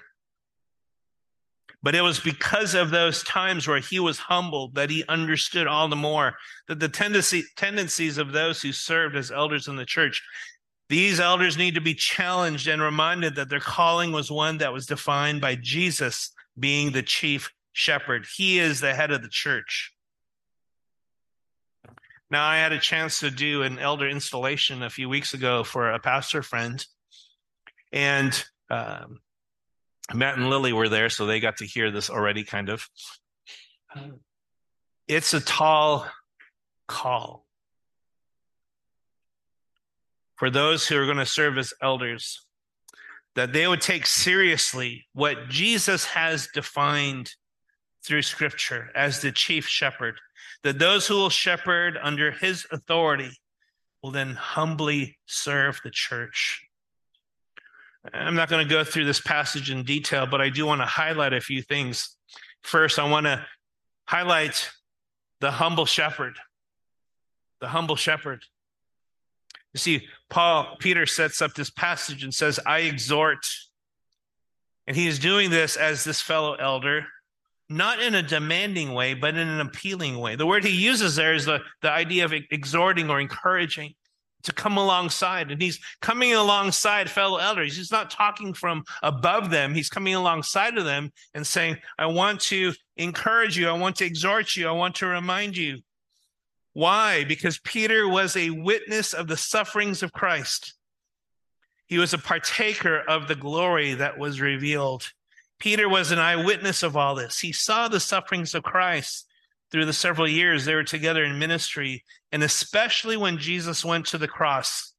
But 1.82 1.94
it 1.94 2.02
was 2.02 2.20
because 2.20 2.74
of 2.74 2.90
those 2.90 3.24
times 3.24 3.66
where 3.66 3.80
he 3.80 3.98
was 3.98 4.18
humbled 4.18 4.74
that 4.74 4.90
he 4.90 5.02
understood 5.08 5.66
all 5.66 5.88
the 5.88 5.96
more 5.96 6.34
that 6.68 6.78
the 6.78 6.88
tendency, 6.88 7.42
tendencies 7.56 8.18
of 8.18 8.32
those 8.32 8.60
who 8.60 8.72
served 8.72 9.16
as 9.16 9.32
elders 9.32 9.66
in 9.66 9.76
the 9.76 9.86
church 9.86 10.22
these 10.90 11.20
elders 11.20 11.56
need 11.56 11.76
to 11.76 11.80
be 11.80 11.94
challenged 11.94 12.66
and 12.66 12.82
reminded 12.82 13.36
that 13.36 13.48
their 13.48 13.60
calling 13.60 14.10
was 14.10 14.28
one 14.28 14.58
that 14.58 14.72
was 14.72 14.86
defined 14.86 15.40
by 15.40 15.54
Jesus 15.54 16.32
being 16.58 16.90
the 16.90 17.02
chief 17.02 17.52
shepherd. 17.72 18.26
He 18.36 18.58
is 18.58 18.80
the 18.80 18.92
head 18.92 19.12
of 19.12 19.22
the 19.22 19.28
church. 19.28 19.94
Now, 22.28 22.44
I 22.44 22.56
had 22.56 22.72
a 22.72 22.80
chance 22.80 23.20
to 23.20 23.30
do 23.30 23.62
an 23.62 23.78
elder 23.78 24.08
installation 24.08 24.82
a 24.82 24.90
few 24.90 25.08
weeks 25.08 25.32
ago 25.32 25.62
for 25.62 25.92
a 25.92 26.00
pastor 26.00 26.42
friend, 26.42 26.84
and 27.92 28.44
um, 28.70 29.20
Matt 30.14 30.36
and 30.36 30.50
Lily 30.50 30.72
were 30.72 30.88
there, 30.88 31.10
so 31.10 31.26
they 31.26 31.40
got 31.40 31.58
to 31.58 31.66
hear 31.66 31.90
this 31.90 32.10
already, 32.10 32.44
kind 32.44 32.68
of. 32.68 32.88
It's 35.08 35.34
a 35.34 35.40
tall 35.40 36.06
call 36.86 37.44
for 40.36 40.50
those 40.50 40.88
who 40.88 40.96
are 40.96 41.04
going 41.04 41.18
to 41.18 41.26
serve 41.26 41.58
as 41.58 41.74
elders, 41.82 42.46
that 43.34 43.52
they 43.52 43.66
would 43.66 43.82
take 43.82 44.06
seriously 44.06 45.06
what 45.12 45.48
Jesus 45.48 46.06
has 46.06 46.48
defined 46.54 47.30
through 48.04 48.22
scripture 48.22 48.88
as 48.94 49.20
the 49.20 49.32
chief 49.32 49.68
shepherd, 49.68 50.18
that 50.62 50.78
those 50.78 51.06
who 51.06 51.14
will 51.14 51.28
shepherd 51.28 51.98
under 52.02 52.30
his 52.30 52.66
authority 52.72 53.30
will 54.02 54.12
then 54.12 54.34
humbly 54.34 55.18
serve 55.26 55.78
the 55.84 55.90
church. 55.90 56.66
I'm 58.14 58.34
not 58.34 58.48
going 58.48 58.66
to 58.66 58.74
go 58.74 58.82
through 58.82 59.04
this 59.04 59.20
passage 59.20 59.70
in 59.70 59.84
detail, 59.84 60.26
but 60.26 60.40
I 60.40 60.48
do 60.48 60.66
want 60.66 60.80
to 60.80 60.86
highlight 60.86 61.32
a 61.32 61.40
few 61.40 61.62
things. 61.62 62.16
First, 62.62 62.98
I 62.98 63.08
want 63.08 63.26
to 63.26 63.44
highlight 64.06 64.70
the 65.40 65.50
humble 65.50 65.86
shepherd. 65.86 66.38
The 67.60 67.68
humble 67.68 67.96
shepherd. 67.96 68.42
You 69.74 69.78
see, 69.78 70.08
Paul, 70.30 70.76
Peter 70.78 71.06
sets 71.06 71.42
up 71.42 71.54
this 71.54 71.70
passage 71.70 72.24
and 72.24 72.32
says, 72.32 72.58
I 72.66 72.80
exhort. 72.80 73.46
And 74.86 74.96
he 74.96 75.06
is 75.06 75.18
doing 75.18 75.50
this 75.50 75.76
as 75.76 76.02
this 76.02 76.20
fellow 76.20 76.54
elder, 76.54 77.06
not 77.68 78.00
in 78.00 78.14
a 78.14 78.22
demanding 78.22 78.94
way, 78.94 79.14
but 79.14 79.36
in 79.36 79.46
an 79.46 79.60
appealing 79.60 80.18
way. 80.18 80.34
The 80.34 80.46
word 80.46 80.64
he 80.64 80.70
uses 80.70 81.16
there 81.16 81.34
is 81.34 81.44
the, 81.44 81.60
the 81.82 81.90
idea 81.90 82.24
of 82.24 82.32
exhorting 82.32 83.10
or 83.10 83.20
encouraging 83.20 83.94
to 84.42 84.52
come 84.52 84.76
alongside. 84.76 85.50
And 85.50 85.60
he's 85.60 85.78
coming 86.00 86.34
alongside 86.34 87.10
fellow 87.10 87.38
elders. 87.38 87.76
He's 87.76 87.92
not 87.92 88.10
talking 88.10 88.54
from 88.54 88.84
above 89.02 89.50
them. 89.50 89.74
He's 89.74 89.88
coming 89.88 90.14
alongside 90.14 90.78
of 90.78 90.84
them 90.84 91.12
and 91.34 91.46
saying, 91.46 91.76
I 91.98 92.06
want 92.06 92.40
to 92.42 92.72
encourage 92.96 93.56
you. 93.58 93.68
I 93.68 93.72
want 93.72 93.96
to 93.96 94.06
exhort 94.06 94.56
you. 94.56 94.68
I 94.68 94.72
want 94.72 94.96
to 94.96 95.06
remind 95.06 95.56
you. 95.56 95.80
Why? 96.72 97.24
Because 97.24 97.58
Peter 97.58 98.08
was 98.08 98.36
a 98.36 98.50
witness 98.50 99.12
of 99.12 99.26
the 99.26 99.36
sufferings 99.36 100.02
of 100.02 100.12
Christ. 100.12 100.74
He 101.86 101.98
was 101.98 102.14
a 102.14 102.18
partaker 102.18 103.00
of 103.00 103.26
the 103.26 103.34
glory 103.34 103.94
that 103.94 104.18
was 104.18 104.40
revealed. 104.40 105.10
Peter 105.58 105.88
was 105.88 106.12
an 106.12 106.18
eyewitness 106.18 106.82
of 106.82 106.96
all 106.96 107.16
this. 107.16 107.40
He 107.40 107.52
saw 107.52 107.88
the 107.88 108.00
sufferings 108.00 108.54
of 108.54 108.62
Christ 108.62 109.26
through 109.70 109.84
the 109.84 109.92
several 109.92 110.28
years 110.28 110.64
they 110.64 110.74
were 110.74 110.84
together 110.84 111.24
in 111.24 111.38
ministry, 111.38 112.04
and 112.32 112.42
especially 112.42 113.16
when 113.16 113.38
Jesus 113.38 113.84
went 113.84 114.06
to 114.06 114.18
the 114.18 114.28
cross. 114.28 114.92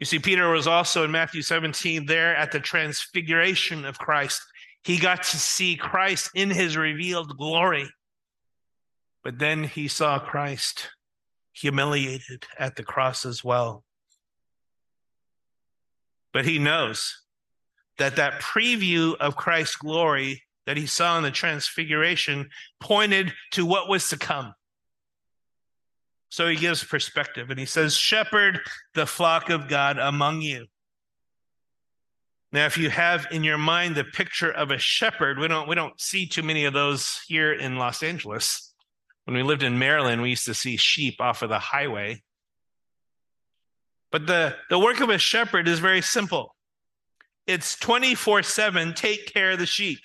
You 0.00 0.06
see, 0.06 0.18
Peter 0.18 0.50
was 0.50 0.66
also 0.66 1.04
in 1.04 1.12
Matthew 1.12 1.42
17 1.42 2.06
there 2.06 2.34
at 2.34 2.50
the 2.50 2.58
transfiguration 2.58 3.84
of 3.84 3.98
Christ. 3.98 4.42
He 4.82 4.98
got 4.98 5.22
to 5.22 5.36
see 5.36 5.76
Christ 5.76 6.30
in 6.34 6.50
his 6.50 6.76
revealed 6.76 7.36
glory. 7.36 7.88
But 9.22 9.38
then 9.38 9.62
he 9.62 9.86
saw 9.86 10.18
Christ 10.18 10.88
humiliated 11.52 12.46
at 12.58 12.74
the 12.74 12.82
cross 12.82 13.24
as 13.24 13.44
well. 13.44 13.84
But 16.32 16.46
he 16.46 16.58
knows 16.58 17.22
that 17.98 18.16
that 18.16 18.40
preview 18.40 19.14
of 19.20 19.36
Christ's 19.36 19.76
glory 19.76 20.42
that 20.66 20.76
he 20.76 20.86
saw 20.86 21.16
in 21.16 21.22
the 21.22 21.30
transfiguration 21.30 22.50
pointed 22.80 23.32
to 23.52 23.66
what 23.66 23.88
was 23.88 24.08
to 24.08 24.16
come. 24.16 24.54
So 26.30 26.48
he 26.48 26.56
gives 26.56 26.82
perspective 26.82 27.50
and 27.50 27.58
he 27.58 27.66
says, 27.66 27.94
Shepherd 27.94 28.60
the 28.94 29.06
flock 29.06 29.50
of 29.50 29.68
God 29.68 29.98
among 29.98 30.40
you. 30.40 30.66
Now, 32.52 32.66
if 32.66 32.76
you 32.76 32.90
have 32.90 33.26
in 33.30 33.44
your 33.44 33.58
mind 33.58 33.94
the 33.94 34.04
picture 34.04 34.50
of 34.50 34.70
a 34.70 34.78
shepherd, 34.78 35.38
we 35.38 35.48
don't 35.48 35.68
we 35.68 35.74
don't 35.74 35.98
see 36.00 36.26
too 36.26 36.42
many 36.42 36.66
of 36.66 36.74
those 36.74 37.20
here 37.26 37.52
in 37.52 37.76
Los 37.76 38.02
Angeles. 38.02 38.72
When 39.24 39.36
we 39.36 39.42
lived 39.42 39.62
in 39.62 39.78
Maryland, 39.78 40.20
we 40.20 40.30
used 40.30 40.44
to 40.46 40.54
see 40.54 40.76
sheep 40.76 41.20
off 41.20 41.42
of 41.42 41.48
the 41.48 41.58
highway. 41.58 42.22
But 44.10 44.26
the, 44.26 44.56
the 44.68 44.78
work 44.78 45.00
of 45.00 45.08
a 45.08 45.18
shepherd 45.18 45.66
is 45.66 45.78
very 45.78 46.02
simple. 46.02 46.54
It's 47.46 47.76
24-7, 47.76 48.94
take 48.94 49.32
care 49.32 49.52
of 49.52 49.58
the 49.58 49.66
sheep. 49.66 50.00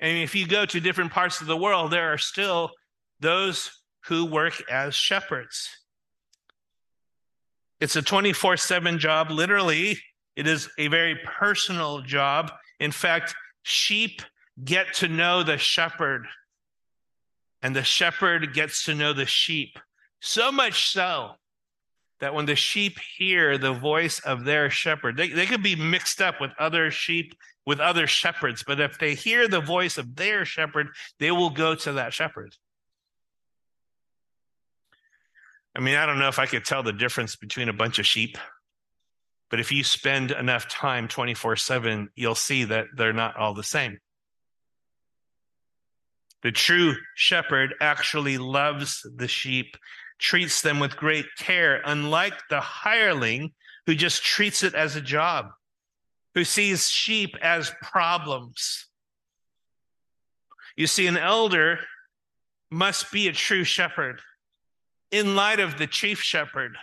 And 0.00 0.18
if 0.18 0.34
you 0.34 0.46
go 0.46 0.64
to 0.64 0.80
different 0.80 1.12
parts 1.12 1.40
of 1.40 1.46
the 1.46 1.56
world, 1.56 1.90
there 1.90 2.12
are 2.12 2.18
still 2.18 2.70
those 3.20 3.70
who 4.06 4.24
work 4.24 4.62
as 4.70 4.94
shepherds. 4.94 5.68
It's 7.80 7.96
a 7.96 8.02
24 8.02 8.56
7 8.56 8.98
job. 8.98 9.30
Literally, 9.30 9.98
it 10.36 10.46
is 10.46 10.68
a 10.78 10.88
very 10.88 11.16
personal 11.24 12.00
job. 12.00 12.50
In 12.78 12.92
fact, 12.92 13.34
sheep 13.62 14.22
get 14.62 14.92
to 14.94 15.08
know 15.08 15.42
the 15.42 15.58
shepherd, 15.58 16.26
and 17.62 17.76
the 17.76 17.84
shepherd 17.84 18.54
gets 18.54 18.84
to 18.84 18.94
know 18.94 19.12
the 19.12 19.26
sheep. 19.26 19.78
So 20.20 20.50
much 20.50 20.90
so 20.90 21.36
that 22.20 22.34
when 22.34 22.46
the 22.46 22.54
sheep 22.54 22.98
hear 23.16 23.58
the 23.58 23.72
voice 23.72 24.20
of 24.20 24.44
their 24.44 24.70
shepherd, 24.70 25.16
they, 25.16 25.28
they 25.28 25.46
could 25.46 25.62
be 25.62 25.76
mixed 25.76 26.20
up 26.20 26.40
with 26.40 26.50
other 26.58 26.90
sheep, 26.90 27.34
with 27.66 27.80
other 27.80 28.06
shepherds, 28.06 28.62
but 28.66 28.80
if 28.80 28.98
they 28.98 29.14
hear 29.14 29.48
the 29.48 29.60
voice 29.60 29.98
of 29.98 30.16
their 30.16 30.44
shepherd, 30.44 30.88
they 31.18 31.30
will 31.30 31.50
go 31.50 31.74
to 31.74 31.92
that 31.94 32.12
shepherd. 32.12 32.54
I 35.74 35.80
mean, 35.80 35.96
I 35.96 36.04
don't 36.04 36.18
know 36.18 36.28
if 36.28 36.38
I 36.38 36.46
could 36.46 36.64
tell 36.64 36.82
the 36.82 36.92
difference 36.92 37.36
between 37.36 37.68
a 37.68 37.72
bunch 37.72 37.98
of 37.98 38.06
sheep, 38.06 38.36
but 39.50 39.60
if 39.60 39.72
you 39.72 39.84
spend 39.84 40.30
enough 40.30 40.68
time 40.68 41.08
24 41.08 41.56
7, 41.56 42.10
you'll 42.14 42.34
see 42.34 42.64
that 42.64 42.86
they're 42.96 43.12
not 43.12 43.36
all 43.36 43.54
the 43.54 43.62
same. 43.62 43.98
The 46.42 46.52
true 46.52 46.94
shepherd 47.14 47.74
actually 47.80 48.38
loves 48.38 49.06
the 49.14 49.28
sheep, 49.28 49.76
treats 50.20 50.62
them 50.62 50.78
with 50.78 50.96
great 50.96 51.26
care, 51.38 51.80
unlike 51.84 52.34
the 52.48 52.60
hireling 52.60 53.52
who 53.86 53.94
just 53.94 54.22
treats 54.22 54.62
it 54.62 54.74
as 54.74 54.96
a 54.96 55.00
job, 55.00 55.50
who 56.34 56.44
sees 56.44 56.88
sheep 56.88 57.36
as 57.42 57.72
problems. 57.82 58.86
You 60.76 60.86
see, 60.86 61.06
an 61.06 61.16
elder 61.16 61.80
must 62.70 63.10
be 63.10 63.28
a 63.28 63.32
true 63.32 63.64
shepherd 63.64 64.20
in 65.10 65.34
light 65.34 65.58
of 65.58 65.76
the 65.76 65.86
chief 65.86 66.20
shepherd 66.20 66.76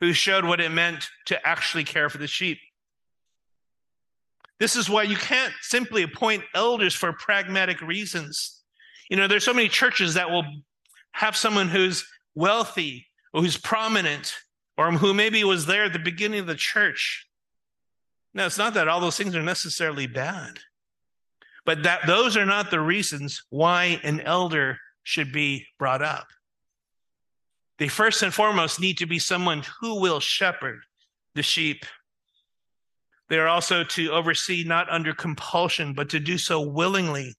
who 0.00 0.12
showed 0.12 0.44
what 0.44 0.60
it 0.60 0.70
meant 0.70 1.08
to 1.26 1.46
actually 1.46 1.84
care 1.84 2.08
for 2.08 2.18
the 2.18 2.26
sheep. 2.26 2.58
This 4.58 4.76
is 4.76 4.90
why 4.90 5.04
you 5.04 5.16
can't 5.16 5.52
simply 5.60 6.02
appoint 6.02 6.42
elders 6.54 6.94
for 6.94 7.12
pragmatic 7.12 7.80
reasons. 7.80 8.60
You 9.08 9.16
know, 9.16 9.26
there's 9.26 9.44
so 9.44 9.54
many 9.54 9.68
churches 9.68 10.14
that 10.14 10.30
will 10.30 10.44
have 11.12 11.36
someone 11.36 11.68
who's 11.68 12.04
wealthy 12.34 13.06
or 13.32 13.42
who's 13.42 13.56
prominent 13.56 14.34
or 14.76 14.92
who 14.92 15.12
maybe 15.14 15.44
was 15.44 15.66
there 15.66 15.84
at 15.84 15.92
the 15.92 15.98
beginning 15.98 16.40
of 16.40 16.46
the 16.46 16.54
church. 16.54 17.26
Now, 18.32 18.46
it's 18.46 18.58
not 18.58 18.74
that 18.74 18.88
all 18.88 19.00
those 19.00 19.16
things 19.16 19.34
are 19.34 19.42
necessarily 19.42 20.06
bad, 20.06 20.58
but 21.64 21.82
that 21.82 22.06
those 22.06 22.36
are 22.36 22.46
not 22.46 22.70
the 22.70 22.80
reasons 22.80 23.42
why 23.50 24.00
an 24.04 24.20
elder 24.20 24.78
should 25.02 25.32
be 25.32 25.66
brought 25.78 26.02
up. 26.02 26.26
They 27.78 27.88
first 27.88 28.22
and 28.22 28.32
foremost 28.32 28.78
need 28.78 28.98
to 28.98 29.06
be 29.06 29.18
someone 29.18 29.64
who 29.80 30.00
will 30.00 30.20
shepherd 30.20 30.84
the 31.34 31.42
sheep. 31.42 31.84
They 33.28 33.38
are 33.38 33.48
also 33.48 33.84
to 33.84 34.10
oversee 34.10 34.64
not 34.64 34.90
under 34.90 35.14
compulsion, 35.14 35.94
but 35.94 36.10
to 36.10 36.20
do 36.20 36.36
so 36.36 36.60
willingly. 36.60 37.34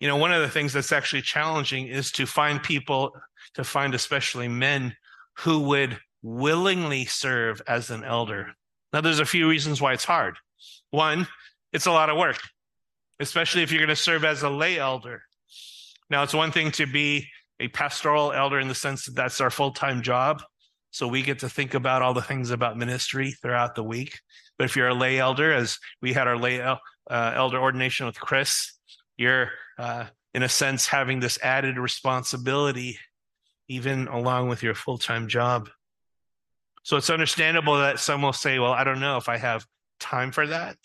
You 0.00 0.08
know, 0.08 0.16
one 0.16 0.32
of 0.32 0.42
the 0.42 0.48
things 0.48 0.72
that's 0.72 0.92
actually 0.92 1.22
challenging 1.22 1.86
is 1.86 2.10
to 2.12 2.26
find 2.26 2.62
people, 2.62 3.12
to 3.54 3.64
find 3.64 3.94
especially 3.94 4.48
men 4.48 4.96
who 5.38 5.60
would 5.60 5.98
willingly 6.22 7.04
serve 7.04 7.62
as 7.66 7.90
an 7.90 8.04
elder. 8.04 8.52
Now, 8.92 9.00
there's 9.00 9.20
a 9.20 9.26
few 9.26 9.48
reasons 9.48 9.80
why 9.80 9.92
it's 9.92 10.04
hard. 10.04 10.36
One, 10.90 11.26
it's 11.72 11.86
a 11.86 11.92
lot 11.92 12.10
of 12.10 12.16
work, 12.16 12.38
especially 13.20 13.62
if 13.62 13.70
you're 13.70 13.80
going 13.80 13.88
to 13.88 13.96
serve 13.96 14.24
as 14.24 14.42
a 14.42 14.50
lay 14.50 14.78
elder. 14.78 15.22
Now, 16.10 16.22
it's 16.22 16.34
one 16.34 16.52
thing 16.52 16.70
to 16.72 16.86
be 16.86 17.28
a 17.60 17.68
pastoral 17.68 18.32
elder 18.32 18.58
in 18.58 18.68
the 18.68 18.74
sense 18.74 19.04
that 19.06 19.14
that's 19.14 19.40
our 19.40 19.50
full 19.50 19.72
time 19.72 20.02
job. 20.02 20.42
So 20.90 21.06
we 21.06 21.22
get 21.22 21.40
to 21.40 21.48
think 21.48 21.74
about 21.74 22.02
all 22.02 22.14
the 22.14 22.22
things 22.22 22.50
about 22.50 22.78
ministry 22.78 23.32
throughout 23.32 23.74
the 23.74 23.84
week. 23.84 24.18
But 24.56 24.64
if 24.64 24.76
you're 24.76 24.88
a 24.88 24.94
lay 24.94 25.18
elder, 25.18 25.52
as 25.52 25.78
we 26.00 26.12
had 26.12 26.26
our 26.26 26.36
lay 26.36 26.60
el- 26.60 26.80
uh, 27.10 27.32
elder 27.34 27.58
ordination 27.58 28.06
with 28.06 28.18
Chris, 28.18 28.72
you're 29.16 29.50
uh, 29.78 30.06
in 30.34 30.42
a 30.42 30.48
sense 30.48 30.86
having 30.86 31.20
this 31.20 31.38
added 31.42 31.78
responsibility, 31.78 32.98
even 33.68 34.08
along 34.08 34.48
with 34.48 34.62
your 34.62 34.74
full 34.74 34.98
time 34.98 35.28
job. 35.28 35.68
So 36.82 36.96
it's 36.96 37.10
understandable 37.10 37.78
that 37.78 38.00
some 38.00 38.22
will 38.22 38.32
say, 38.32 38.58
well, 38.58 38.72
I 38.72 38.84
don't 38.84 39.00
know 39.00 39.16
if 39.18 39.28
I 39.28 39.36
have 39.36 39.66
time 40.00 40.32
for 40.32 40.46
that. 40.46 40.76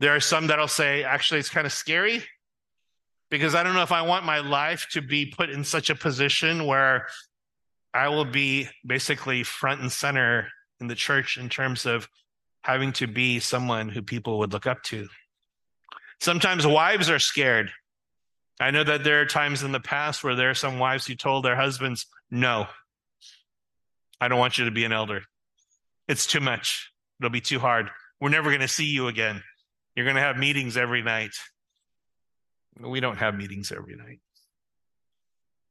There 0.00 0.14
are 0.14 0.20
some 0.20 0.46
that'll 0.46 0.68
say, 0.68 1.02
actually, 1.02 1.40
it's 1.40 1.48
kind 1.48 1.66
of 1.66 1.72
scary 1.72 2.22
because 3.30 3.54
I 3.54 3.62
don't 3.62 3.74
know 3.74 3.82
if 3.82 3.92
I 3.92 4.02
want 4.02 4.24
my 4.24 4.38
life 4.38 4.86
to 4.92 5.00
be 5.00 5.26
put 5.26 5.50
in 5.50 5.64
such 5.64 5.90
a 5.90 5.94
position 5.94 6.66
where 6.66 7.08
I 7.94 8.08
will 8.08 8.24
be 8.24 8.68
basically 8.86 9.42
front 9.42 9.80
and 9.80 9.90
center 9.90 10.48
in 10.80 10.86
the 10.86 10.94
church 10.94 11.36
in 11.36 11.48
terms 11.48 11.86
of 11.86 12.08
having 12.62 12.92
to 12.94 13.06
be 13.06 13.40
someone 13.40 13.88
who 13.88 14.02
people 14.02 14.38
would 14.38 14.52
look 14.52 14.66
up 14.66 14.82
to. 14.84 15.08
Sometimes 16.20 16.66
wives 16.66 17.08
are 17.08 17.18
scared. 17.18 17.70
I 18.60 18.70
know 18.70 18.82
that 18.84 19.04
there 19.04 19.20
are 19.20 19.26
times 19.26 19.62
in 19.62 19.72
the 19.72 19.80
past 19.80 20.24
where 20.24 20.34
there 20.34 20.50
are 20.50 20.54
some 20.54 20.78
wives 20.78 21.06
who 21.06 21.14
told 21.14 21.44
their 21.44 21.56
husbands, 21.56 22.06
No, 22.30 22.66
I 24.20 24.28
don't 24.28 24.38
want 24.38 24.58
you 24.58 24.64
to 24.64 24.70
be 24.70 24.84
an 24.84 24.92
elder. 24.92 25.22
It's 26.08 26.26
too 26.26 26.40
much. 26.40 26.92
It'll 27.20 27.30
be 27.30 27.40
too 27.40 27.58
hard. 27.58 27.90
We're 28.20 28.30
never 28.30 28.50
going 28.50 28.62
to 28.62 28.68
see 28.68 28.86
you 28.86 29.08
again. 29.08 29.42
You're 29.94 30.06
going 30.06 30.16
to 30.16 30.22
have 30.22 30.36
meetings 30.36 30.76
every 30.76 31.02
night. 31.02 31.32
We 32.80 33.00
don't 33.00 33.16
have 33.16 33.34
meetings 33.34 33.72
every 33.72 33.96
night, 33.96 34.20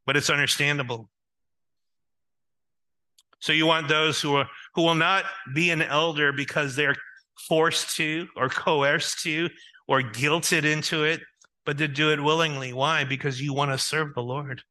but 0.06 0.17
it's 0.17 0.30
understandable. 0.30 1.10
So 3.39 3.54
you 3.54 3.65
want 3.65 3.88
those 3.88 4.19
who 4.19 4.36
are 4.36 4.47
who 4.76 4.82
will 4.82 4.95
not 4.95 5.23
be 5.54 5.69
an 5.69 5.82
elder 5.82 6.34
because 6.34 6.76
they're 6.76 6.95
forced 7.47 7.95
to 7.95 8.28
or 8.36 8.50
coerced 8.50 9.23
to 9.23 9.50
or 9.88 10.02
guilted 10.02 10.65
into 10.65 11.06
it, 11.06 11.21
but 11.67 11.77
to 11.80 11.88
do 11.89 12.12
it 12.12 12.23
willingly. 12.23 12.71
Why? 12.71 13.03
Because 13.03 13.41
you 13.41 13.53
want 13.53 13.71
to 13.71 13.77
serve 13.77 14.15
the 14.15 14.23
Lord. 14.23 14.63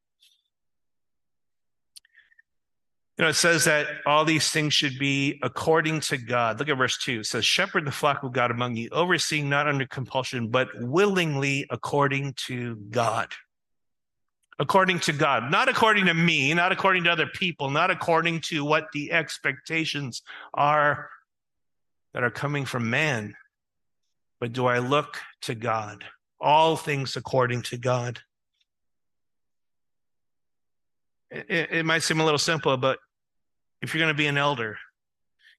You 3.15 3.23
know, 3.23 3.29
it 3.29 3.35
says 3.35 3.65
that 3.65 3.85
all 4.07 4.25
these 4.25 4.49
things 4.49 4.73
should 4.73 4.97
be 4.97 5.39
according 5.43 5.99
to 6.01 6.17
God. 6.17 6.57
Look 6.57 6.69
at 6.69 6.77
verse 6.77 6.97
2. 6.97 7.19
It 7.19 7.27
says, 7.27 7.45
Shepherd 7.45 7.85
the 7.85 7.91
flock 7.91 8.23
of 8.23 8.31
God 8.31 8.49
among 8.49 8.77
you, 8.77 8.89
overseeing 8.91 9.47
not 9.47 9.67
under 9.67 9.85
compulsion, 9.85 10.49
but 10.49 10.69
willingly 10.73 11.67
according 11.69 12.33
to 12.47 12.77
God. 12.89 13.31
According 14.57 15.01
to 15.01 15.13
God, 15.13 15.51
not 15.51 15.69
according 15.69 16.07
to 16.07 16.15
me, 16.15 16.51
not 16.55 16.71
according 16.71 17.03
to 17.03 17.11
other 17.11 17.27
people, 17.27 17.69
not 17.69 17.91
according 17.91 18.41
to 18.41 18.65
what 18.65 18.87
the 18.91 19.11
expectations 19.11 20.23
are 20.51 21.11
that 22.15 22.23
are 22.23 22.31
coming 22.31 22.65
from 22.65 22.89
man, 22.89 23.35
but 24.39 24.51
do 24.51 24.65
I 24.65 24.79
look 24.79 25.19
to 25.41 25.53
God? 25.53 26.03
All 26.39 26.75
things 26.75 27.15
according 27.15 27.63
to 27.63 27.77
God. 27.77 28.19
It, 31.31 31.71
it, 31.71 31.85
might 31.85 32.03
seem 32.03 32.19
a 32.19 32.23
little 32.23 32.37
simple, 32.37 32.77
but 32.77 32.99
if 33.81 33.93
you're 33.93 33.99
going 34.03 34.13
to 34.13 34.17
be 34.17 34.27
an 34.27 34.37
elder. 34.37 34.77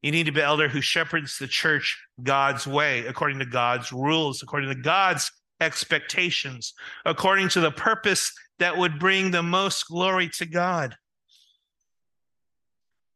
You 0.02 0.12
need 0.12 0.26
to 0.26 0.32
be 0.32 0.40
an 0.40 0.46
elder 0.46 0.68
who 0.68 0.80
shepherds 0.80 1.38
the 1.38 1.48
church 1.48 2.00
God's 2.22 2.66
way, 2.66 3.04
according 3.06 3.40
to 3.40 3.44
God's 3.44 3.92
rules, 3.92 4.42
according 4.42 4.70
to 4.70 4.76
God's 4.76 5.30
expectations, 5.60 6.74
according 7.04 7.48
to 7.50 7.60
the 7.60 7.72
purpose 7.72 8.32
that 8.60 8.76
would 8.76 8.98
bring 8.98 9.30
the 9.30 9.42
most 9.42 9.88
glory 9.88 10.28
to 10.36 10.46
God. 10.46 10.96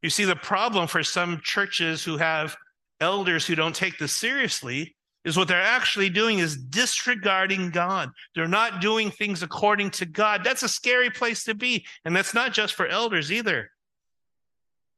You 0.02 0.10
see, 0.10 0.24
the 0.24 0.36
problem 0.36 0.88
for 0.88 1.04
some 1.04 1.40
churches 1.44 2.04
who 2.04 2.16
have 2.16 2.56
elders 3.00 3.46
who 3.46 3.54
don't 3.54 3.74
take 3.74 3.98
this 3.98 4.14
seriously 4.14 4.96
is 5.24 5.36
what 5.36 5.48
they're 5.48 5.60
actually 5.60 6.10
doing 6.10 6.38
is 6.38 6.56
disregarding 6.56 7.70
God. 7.70 8.10
They're 8.34 8.48
not 8.48 8.80
doing 8.80 9.10
things 9.10 9.42
according 9.42 9.90
to 9.92 10.06
God. 10.06 10.42
That's 10.44 10.62
a 10.62 10.68
scary 10.68 11.10
place 11.10 11.44
to 11.44 11.54
be. 11.54 11.86
And 12.04 12.14
that's 12.14 12.34
not 12.34 12.52
just 12.52 12.74
for 12.74 12.86
elders 12.86 13.30
either. 13.30 13.70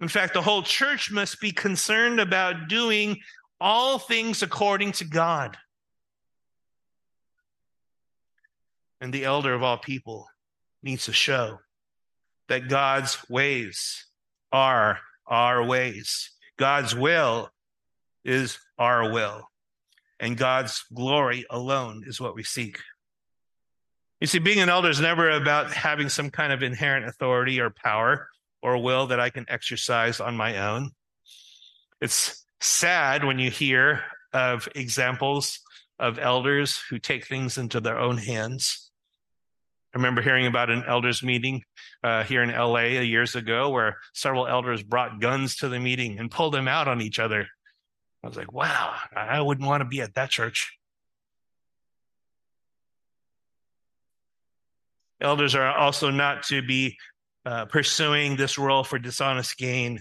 In 0.01 0.09
fact, 0.09 0.35
the 0.35 0.43
whole 0.43 0.63
church 0.63 1.11
must 1.11 1.41
be 1.41 1.51
concerned 1.51 2.21
about 2.21 2.69
doing 2.69 3.19
all 3.61 3.99
things 3.99 4.43
according 4.43 4.93
to 4.93 5.05
God. 5.05 5.57
And 9.01 9.13
the 9.13 9.25
elder 9.25 9.53
of 9.53 9.63
all 9.63 9.79
people 9.79 10.27
needs 10.83 11.05
to 11.05 11.13
show 11.13 11.59
that 12.49 12.69
God's 12.69 13.19
ways 13.29 14.07
are 14.53 14.99
our 15.27 15.65
ways. 15.65 16.31
God's 16.57 16.95
will 16.95 17.51
is 18.25 18.59
our 18.79 19.13
will, 19.13 19.49
and 20.25 20.39
God's 20.39 20.83
glory 20.95 21.45
alone 21.51 22.05
is 22.07 22.19
what 22.19 22.35
we 22.35 22.43
seek. 22.43 22.79
You 24.23 24.27
see, 24.27 24.39
being 24.39 24.61
an 24.61 24.71
elder 24.71 24.89
is 24.89 24.99
never 24.99 25.29
about 25.29 25.71
having 25.71 26.09
some 26.09 26.31
kind 26.31 26.51
of 26.51 26.63
inherent 26.63 27.07
authority 27.07 27.61
or 27.61 27.69
power 27.69 28.29
or 28.63 28.83
will 28.83 29.09
that 29.09 29.21
I 29.21 29.29
can 29.29 29.45
exercise 29.49 30.21
on 30.21 30.35
my 30.35 30.57
own. 30.67 30.93
It's 32.01 32.43
sad 32.63 33.23
when 33.23 33.39
you 33.39 33.51
hear 33.51 34.03
of 34.33 34.67
examples 34.75 35.61
of 35.99 36.19
elders 36.19 36.83
who 36.89 36.99
take 36.99 37.27
things 37.27 37.59
into 37.59 37.81
their 37.81 37.99
own 37.99 38.17
hands. 38.17 38.91
I 39.95 39.99
remember 39.99 40.23
hearing 40.23 40.47
about 40.47 40.71
an 40.71 40.85
elders 40.89 41.23
meeting 41.23 41.65
uh, 42.03 42.25
here 42.25 42.43
in 42.43 42.51
LA 42.51 43.01
years 43.03 43.35
ago 43.35 43.69
where 43.69 43.99
several 44.15 44.47
elders 44.47 44.83
brought 44.83 45.21
guns 45.21 45.57
to 45.57 45.69
the 45.69 45.79
meeting 45.79 46.19
and 46.19 46.31
pulled 46.31 46.55
them 46.55 46.67
out 46.67 46.89
on 46.89 47.03
each 47.03 47.19
other. 47.19 47.47
I 48.25 48.27
was 48.27 48.39
like, 48.39 48.53
wow, 48.53 48.95
I 49.15 49.43
wouldn't 49.43 49.69
want 49.69 49.83
to 49.83 49.85
be 49.85 50.01
at 50.01 50.15
that 50.15 50.31
church. 50.31 50.79
Elders 55.21 55.55
are 55.55 55.71
also 55.77 56.09
not 56.09 56.45
to 56.45 56.63
be 56.63 56.97
uh, 57.45 57.67
pursuing 57.67 58.37
this 58.37 58.57
role 58.57 58.83
for 58.83 58.99
dishonest 58.99 59.59
gain. 59.59 60.01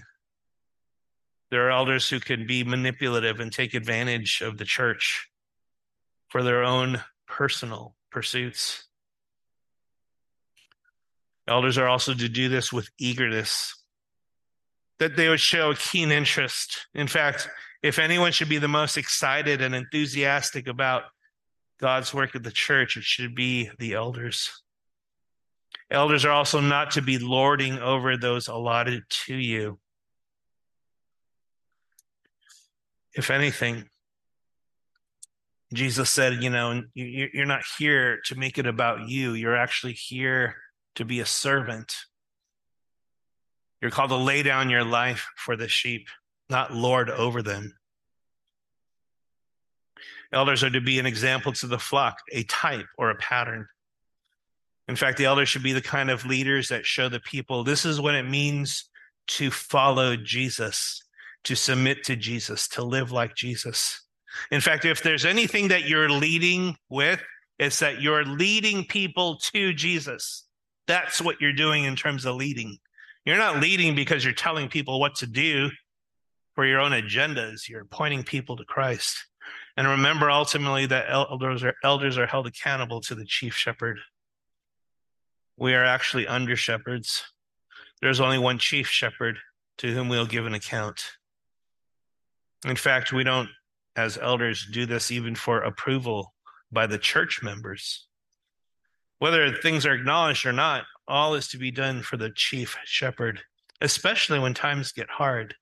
There 1.50 1.66
are 1.66 1.70
elders 1.70 2.08
who 2.08 2.18
can 2.18 2.46
be 2.46 2.64
manipulative 2.64 3.40
and 3.40 3.52
take 3.52 3.74
advantage 3.74 4.40
of 4.40 4.56
the 4.56 4.64
church 4.64 5.28
for 6.28 6.42
their 6.42 6.64
own 6.64 7.02
personal 7.28 7.94
pursuits. 8.10 8.88
Elders 11.46 11.76
are 11.76 11.88
also 11.88 12.14
to 12.14 12.28
do 12.30 12.48
this 12.48 12.72
with 12.72 12.88
eagerness, 12.98 13.83
that 14.98 15.16
they 15.16 15.28
would 15.28 15.40
show 15.40 15.70
a 15.70 15.76
keen 15.76 16.10
interest. 16.10 16.86
In 16.94 17.06
fact, 17.06 17.48
if 17.82 17.98
anyone 17.98 18.32
should 18.32 18.48
be 18.48 18.58
the 18.58 18.68
most 18.68 18.96
excited 18.96 19.60
and 19.60 19.74
enthusiastic 19.74 20.68
about 20.68 21.04
God's 21.80 22.14
work 22.14 22.34
at 22.34 22.42
the 22.42 22.50
church, 22.50 22.96
it 22.96 23.04
should 23.04 23.34
be 23.34 23.70
the 23.78 23.94
elders. 23.94 24.62
Elders 25.90 26.24
are 26.24 26.32
also 26.32 26.60
not 26.60 26.92
to 26.92 27.02
be 27.02 27.18
lording 27.18 27.78
over 27.78 28.16
those 28.16 28.48
allotted 28.48 29.02
to 29.26 29.34
you. 29.34 29.78
If 33.12 33.30
anything, 33.30 33.88
Jesus 35.72 36.08
said, 36.08 36.42
you 36.42 36.50
know, 36.50 36.82
you're 36.94 37.46
not 37.46 37.64
here 37.78 38.20
to 38.26 38.36
make 38.36 38.58
it 38.58 38.66
about 38.66 39.08
you. 39.08 39.34
You're 39.34 39.56
actually 39.56 39.92
here 39.92 40.56
to 40.94 41.04
be 41.04 41.20
a 41.20 41.26
servant. 41.26 41.94
You're 43.84 43.90
called 43.90 44.08
to 44.12 44.16
lay 44.16 44.42
down 44.42 44.70
your 44.70 44.82
life 44.82 45.28
for 45.36 45.56
the 45.56 45.68
sheep, 45.68 46.08
not 46.48 46.72
lord 46.72 47.10
over 47.10 47.42
them. 47.42 47.76
Elders 50.32 50.64
are 50.64 50.70
to 50.70 50.80
be 50.80 50.98
an 50.98 51.04
example 51.04 51.52
to 51.52 51.66
the 51.66 51.78
flock, 51.78 52.16
a 52.32 52.44
type 52.44 52.86
or 52.96 53.10
a 53.10 53.14
pattern. 53.16 53.66
In 54.88 54.96
fact, 54.96 55.18
the 55.18 55.26
elders 55.26 55.50
should 55.50 55.62
be 55.62 55.74
the 55.74 55.82
kind 55.82 56.10
of 56.10 56.24
leaders 56.24 56.68
that 56.68 56.86
show 56.86 57.10
the 57.10 57.20
people 57.20 57.62
this 57.62 57.84
is 57.84 58.00
what 58.00 58.14
it 58.14 58.22
means 58.22 58.88
to 59.26 59.50
follow 59.50 60.16
Jesus, 60.16 61.02
to 61.42 61.54
submit 61.54 62.04
to 62.04 62.16
Jesus, 62.16 62.68
to 62.68 62.82
live 62.82 63.12
like 63.12 63.34
Jesus. 63.34 64.00
In 64.50 64.62
fact, 64.62 64.86
if 64.86 65.02
there's 65.02 65.26
anything 65.26 65.68
that 65.68 65.86
you're 65.86 66.08
leading 66.08 66.74
with, 66.88 67.22
it's 67.58 67.80
that 67.80 68.00
you're 68.00 68.24
leading 68.24 68.86
people 68.86 69.36
to 69.52 69.74
Jesus. 69.74 70.46
That's 70.86 71.20
what 71.20 71.42
you're 71.42 71.52
doing 71.52 71.84
in 71.84 71.96
terms 71.96 72.24
of 72.24 72.36
leading. 72.36 72.78
You're 73.24 73.38
not 73.38 73.60
leading 73.60 73.94
because 73.94 74.24
you're 74.24 74.34
telling 74.34 74.68
people 74.68 75.00
what 75.00 75.16
to 75.16 75.26
do 75.26 75.70
for 76.54 76.66
your 76.66 76.80
own 76.80 76.92
agendas. 76.92 77.68
You're 77.68 77.86
pointing 77.86 78.22
people 78.22 78.56
to 78.56 78.64
Christ. 78.64 79.26
And 79.76 79.88
remember 79.88 80.30
ultimately 80.30 80.86
that 80.86 81.06
elders 81.08 81.64
are, 81.64 81.74
elders 81.82 82.18
are 82.18 82.26
held 82.26 82.46
accountable 82.46 83.00
to 83.02 83.14
the 83.14 83.24
chief 83.24 83.54
shepherd. 83.54 83.98
We 85.56 85.74
are 85.74 85.84
actually 85.84 86.26
under 86.26 86.56
shepherds. 86.56 87.24
There's 88.00 88.20
only 88.20 88.38
one 88.38 88.58
chief 88.58 88.88
shepherd 88.88 89.38
to 89.78 89.92
whom 89.92 90.08
we'll 90.08 90.26
give 90.26 90.46
an 90.46 90.54
account. 90.54 91.02
In 92.66 92.76
fact, 92.76 93.12
we 93.12 93.24
don't, 93.24 93.48
as 93.96 94.18
elders, 94.18 94.66
do 94.70 94.86
this 94.86 95.10
even 95.10 95.34
for 95.34 95.60
approval 95.60 96.34
by 96.70 96.86
the 96.86 96.98
church 96.98 97.42
members. 97.42 98.06
Whether 99.18 99.52
things 99.52 99.86
are 99.86 99.94
acknowledged 99.94 100.44
or 100.46 100.52
not, 100.52 100.84
all 101.06 101.34
is 101.34 101.48
to 101.48 101.58
be 101.58 101.70
done 101.70 102.02
for 102.02 102.16
the 102.16 102.30
chief 102.30 102.76
shepherd, 102.84 103.40
especially 103.80 104.38
when 104.38 104.54
times 104.54 104.92
get 104.92 105.08
hard, 105.10 105.54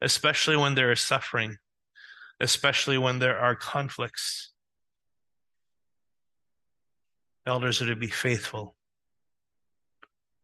especially 0.00 0.56
when 0.56 0.74
there 0.74 0.92
is 0.92 1.00
suffering, 1.00 1.56
especially 2.40 2.98
when 2.98 3.18
there 3.18 3.38
are 3.38 3.56
conflicts. 3.56 4.52
Elders 7.46 7.82
are 7.82 7.86
to 7.86 7.96
be 7.96 8.08
faithful, 8.08 8.76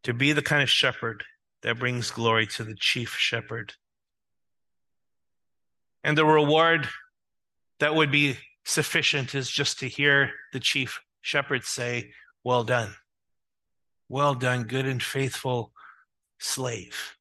to 0.03 0.13
be 0.13 0.33
the 0.33 0.43
kind 0.43 0.63
of 0.63 0.71
shepherd 0.71 1.25
that 1.63 1.79
brings 1.79 2.11
glory 2.11 2.47
to 2.47 2.65
the 2.65 2.75
chief 2.75 3.17
shepherd. 3.17 3.75
And 6.03 6.17
the 6.17 6.25
reward 6.25 6.89
that 7.79 7.95
would 7.95 8.11
be 8.11 8.39
sufficient 8.65 9.35
is 9.35 9.51
just 9.51 9.81
to 9.81 9.89
hear 9.89 10.33
the 10.53 10.61
chief 10.61 11.01
shepherd 11.21 11.65
say, 11.65 12.13
Well 12.45 12.65
done. 12.65 12.95
Well 14.11 14.35
done, 14.35 14.65
good 14.65 14.87
and 14.87 15.01
faithful 15.01 15.71
slave. 16.41 17.15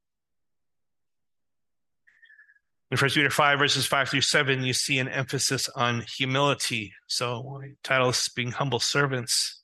In 2.89 2.97
First 2.97 3.13
Peter 3.13 3.29
5, 3.29 3.59
verses 3.59 3.85
5 3.85 4.09
through 4.09 4.21
7, 4.21 4.63
you 4.63 4.73
see 4.73 4.97
an 4.97 5.07
emphasis 5.07 5.69
on 5.69 6.03
humility. 6.17 6.93
So, 7.05 7.61
title 7.83 8.09
is 8.09 8.27
Being 8.35 8.53
Humble 8.53 8.79
Servants. 8.79 9.61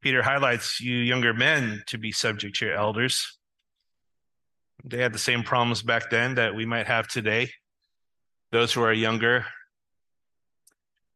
Peter 0.00 0.22
highlights 0.22 0.80
you 0.80 0.96
younger 0.96 1.34
men 1.34 1.84
to 1.86 1.96
be 1.96 2.10
subject 2.10 2.56
to 2.56 2.66
your 2.66 2.74
elders. 2.74 3.38
They 4.84 5.00
had 5.00 5.12
the 5.12 5.20
same 5.20 5.44
problems 5.44 5.82
back 5.82 6.10
then 6.10 6.34
that 6.34 6.56
we 6.56 6.66
might 6.66 6.88
have 6.88 7.06
today. 7.06 7.52
Those 8.50 8.72
who 8.72 8.82
are 8.82 8.92
younger 8.92 9.46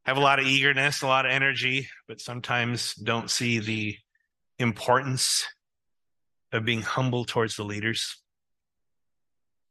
have 0.05 0.17
a 0.17 0.21
lot 0.21 0.39
of 0.39 0.47
eagerness, 0.47 1.03
a 1.03 1.07
lot 1.07 1.27
of 1.27 1.33
energy, 1.33 1.89
but 2.07 2.21
sometimes 2.21 2.95
don't 2.95 3.31
see 3.31 3.59
the 3.59 3.97
importance 4.59 5.47
of 6.53 6.65
being 6.65 6.83
humble 6.83 7.25
towards 7.25 7.57
the 7.57 7.65
leaders. 7.65 8.21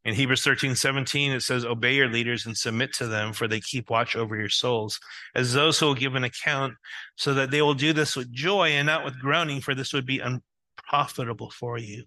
In 0.06 0.15
Hebrews 0.15 0.43
13, 0.43 0.76
17, 0.76 1.32
it 1.32 1.41
says, 1.41 1.63
Obey 1.63 1.96
your 1.96 2.10
leaders 2.10 2.46
and 2.46 2.58
submit 2.58 2.91
to 2.93 3.08
them, 3.08 3.32
for 3.32 3.48
they 3.48 3.62
keep 3.62 3.89
watch 3.89 4.17
over 4.17 4.36
your 4.36 4.50
souls, 4.50 5.00
as 5.34 5.54
those 5.54 5.80
who 5.80 5.86
will 5.86 5.96
give 5.96 6.15
an 6.15 6.26
account, 6.26 6.74
so 7.15 7.34
that 7.36 7.52
they 7.52 7.62
will 7.62 7.74
do 7.74 7.93
this 7.93 8.15
with 8.15 8.32
joy 8.32 8.69
and 8.69 8.88
not 8.88 9.06
with 9.06 9.19
groaning, 9.19 9.62
for 9.62 9.74
this 9.74 9.93
would 9.93 10.06
be 10.06 10.19
unprofitable 10.19 11.52
for 11.52 11.78
you. 11.78 12.04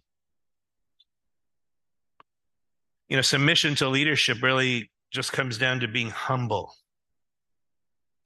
You 3.09 3.17
know, 3.17 3.23
submission 3.23 3.77
to 3.77 3.89
leadership 3.89 4.43
really 4.43 4.91
just 5.11 5.33
comes 5.33 5.57
down 5.57 5.81
to 5.81 5.89
being 5.89 6.11
humble. 6.11 6.75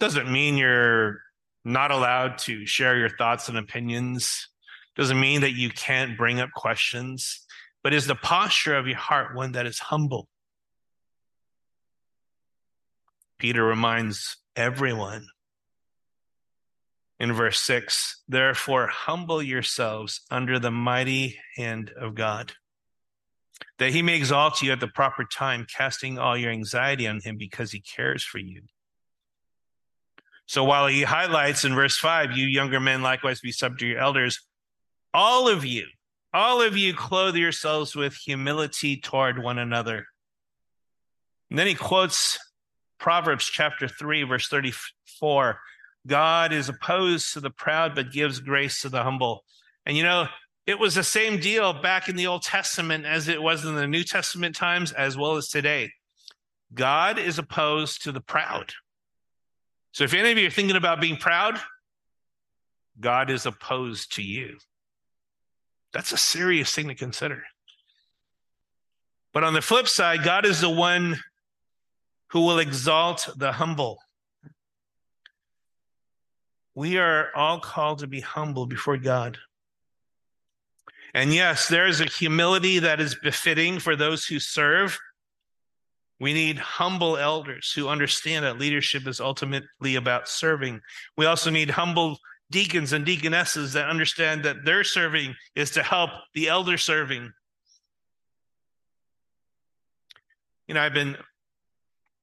Doesn't 0.00 0.30
mean 0.30 0.56
you're 0.56 1.20
not 1.64 1.92
allowed 1.92 2.38
to 2.38 2.66
share 2.66 2.98
your 2.98 3.10
thoughts 3.10 3.48
and 3.48 3.56
opinions. 3.56 4.48
Doesn't 4.96 5.20
mean 5.20 5.42
that 5.42 5.52
you 5.52 5.70
can't 5.70 6.18
bring 6.18 6.40
up 6.40 6.50
questions 6.52 7.46
but 7.82 7.94
is 7.94 8.06
the 8.06 8.14
posture 8.14 8.76
of 8.76 8.86
your 8.86 8.96
heart 8.96 9.34
one 9.34 9.52
that 9.52 9.66
is 9.66 9.78
humble? 9.78 10.28
Peter 13.38 13.64
reminds 13.64 14.36
everyone 14.54 15.26
in 17.18 17.32
verse 17.32 17.58
6 17.60 18.22
Therefore, 18.28 18.86
humble 18.86 19.42
yourselves 19.42 20.20
under 20.30 20.58
the 20.58 20.70
mighty 20.70 21.38
hand 21.56 21.90
of 21.98 22.14
God, 22.14 22.52
that 23.78 23.92
he 23.92 24.02
may 24.02 24.16
exalt 24.16 24.60
you 24.60 24.72
at 24.72 24.80
the 24.80 24.88
proper 24.88 25.24
time, 25.24 25.66
casting 25.74 26.18
all 26.18 26.36
your 26.36 26.50
anxiety 26.50 27.06
on 27.06 27.20
him 27.20 27.38
because 27.38 27.72
he 27.72 27.80
cares 27.80 28.22
for 28.22 28.38
you. 28.38 28.62
So 30.50 30.64
while 30.64 30.88
he 30.88 31.02
highlights 31.02 31.64
in 31.64 31.74
verse 31.74 31.96
5, 31.96 32.36
you 32.36 32.46
younger 32.46 32.80
men 32.80 33.02
likewise 33.02 33.40
be 33.40 33.52
subject 33.52 33.80
to 33.80 33.86
your 33.86 34.00
elders, 34.00 34.40
all 35.14 35.48
of 35.48 35.64
you 35.64 35.86
all 36.32 36.62
of 36.62 36.76
you 36.76 36.94
clothe 36.94 37.34
yourselves 37.34 37.96
with 37.96 38.14
humility 38.14 38.96
toward 38.96 39.42
one 39.42 39.58
another. 39.58 40.06
And 41.48 41.58
then 41.58 41.66
he 41.66 41.74
quotes 41.74 42.38
Proverbs 42.98 43.44
chapter 43.46 43.88
3, 43.88 44.24
verse 44.24 44.48
34 44.48 45.60
God 46.06 46.52
is 46.52 46.68
opposed 46.68 47.32
to 47.34 47.40
the 47.40 47.50
proud, 47.50 47.94
but 47.94 48.12
gives 48.12 48.40
grace 48.40 48.82
to 48.82 48.88
the 48.88 49.02
humble. 49.02 49.44
And 49.84 49.96
you 49.96 50.02
know, 50.02 50.28
it 50.66 50.78
was 50.78 50.94
the 50.94 51.04
same 51.04 51.40
deal 51.40 51.72
back 51.72 52.08
in 52.08 52.16
the 52.16 52.28
Old 52.28 52.42
Testament 52.42 53.04
as 53.04 53.28
it 53.28 53.42
was 53.42 53.64
in 53.64 53.74
the 53.74 53.88
New 53.88 54.04
Testament 54.04 54.54
times, 54.54 54.92
as 54.92 55.16
well 55.16 55.36
as 55.36 55.48
today. 55.48 55.90
God 56.72 57.18
is 57.18 57.38
opposed 57.38 58.02
to 58.02 58.12
the 58.12 58.20
proud. 58.20 58.72
So 59.92 60.04
if 60.04 60.14
any 60.14 60.30
of 60.30 60.38
you 60.38 60.46
are 60.46 60.50
thinking 60.50 60.76
about 60.76 61.00
being 61.00 61.16
proud, 61.16 61.58
God 62.98 63.30
is 63.30 63.46
opposed 63.46 64.14
to 64.16 64.22
you. 64.22 64.58
That's 65.92 66.12
a 66.12 66.16
serious 66.16 66.72
thing 66.72 66.88
to 66.88 66.94
consider. 66.94 67.42
But 69.32 69.44
on 69.44 69.54
the 69.54 69.62
flip 69.62 69.88
side, 69.88 70.24
God 70.24 70.44
is 70.44 70.60
the 70.60 70.70
one 70.70 71.18
who 72.28 72.40
will 72.40 72.58
exalt 72.58 73.28
the 73.36 73.52
humble. 73.52 73.98
We 76.74 76.98
are 76.98 77.30
all 77.34 77.58
called 77.58 78.00
to 78.00 78.06
be 78.06 78.20
humble 78.20 78.66
before 78.66 78.96
God. 78.96 79.38
And 81.12 81.34
yes, 81.34 81.68
there 81.68 81.86
is 81.86 82.00
a 82.00 82.04
humility 82.04 82.78
that 82.78 83.00
is 83.00 83.16
befitting 83.16 83.80
for 83.80 83.96
those 83.96 84.24
who 84.24 84.38
serve. 84.38 84.98
We 86.20 86.34
need 86.34 86.58
humble 86.58 87.16
elders 87.16 87.72
who 87.74 87.88
understand 87.88 88.44
that 88.44 88.58
leadership 88.58 89.06
is 89.06 89.20
ultimately 89.20 89.94
about 89.96 90.28
serving. 90.28 90.82
We 91.16 91.24
also 91.24 91.50
need 91.50 91.70
humble 91.70 92.18
deacons 92.50 92.92
and 92.92 93.06
deaconesses 93.06 93.72
that 93.72 93.88
understand 93.88 94.44
that 94.44 94.64
their 94.64 94.84
serving 94.84 95.34
is 95.54 95.70
to 95.72 95.82
help 95.82 96.10
the 96.34 96.48
elder 96.48 96.76
serving. 96.76 97.32
You 100.68 100.74
know, 100.74 100.82
I've 100.82 100.94
been 100.94 101.16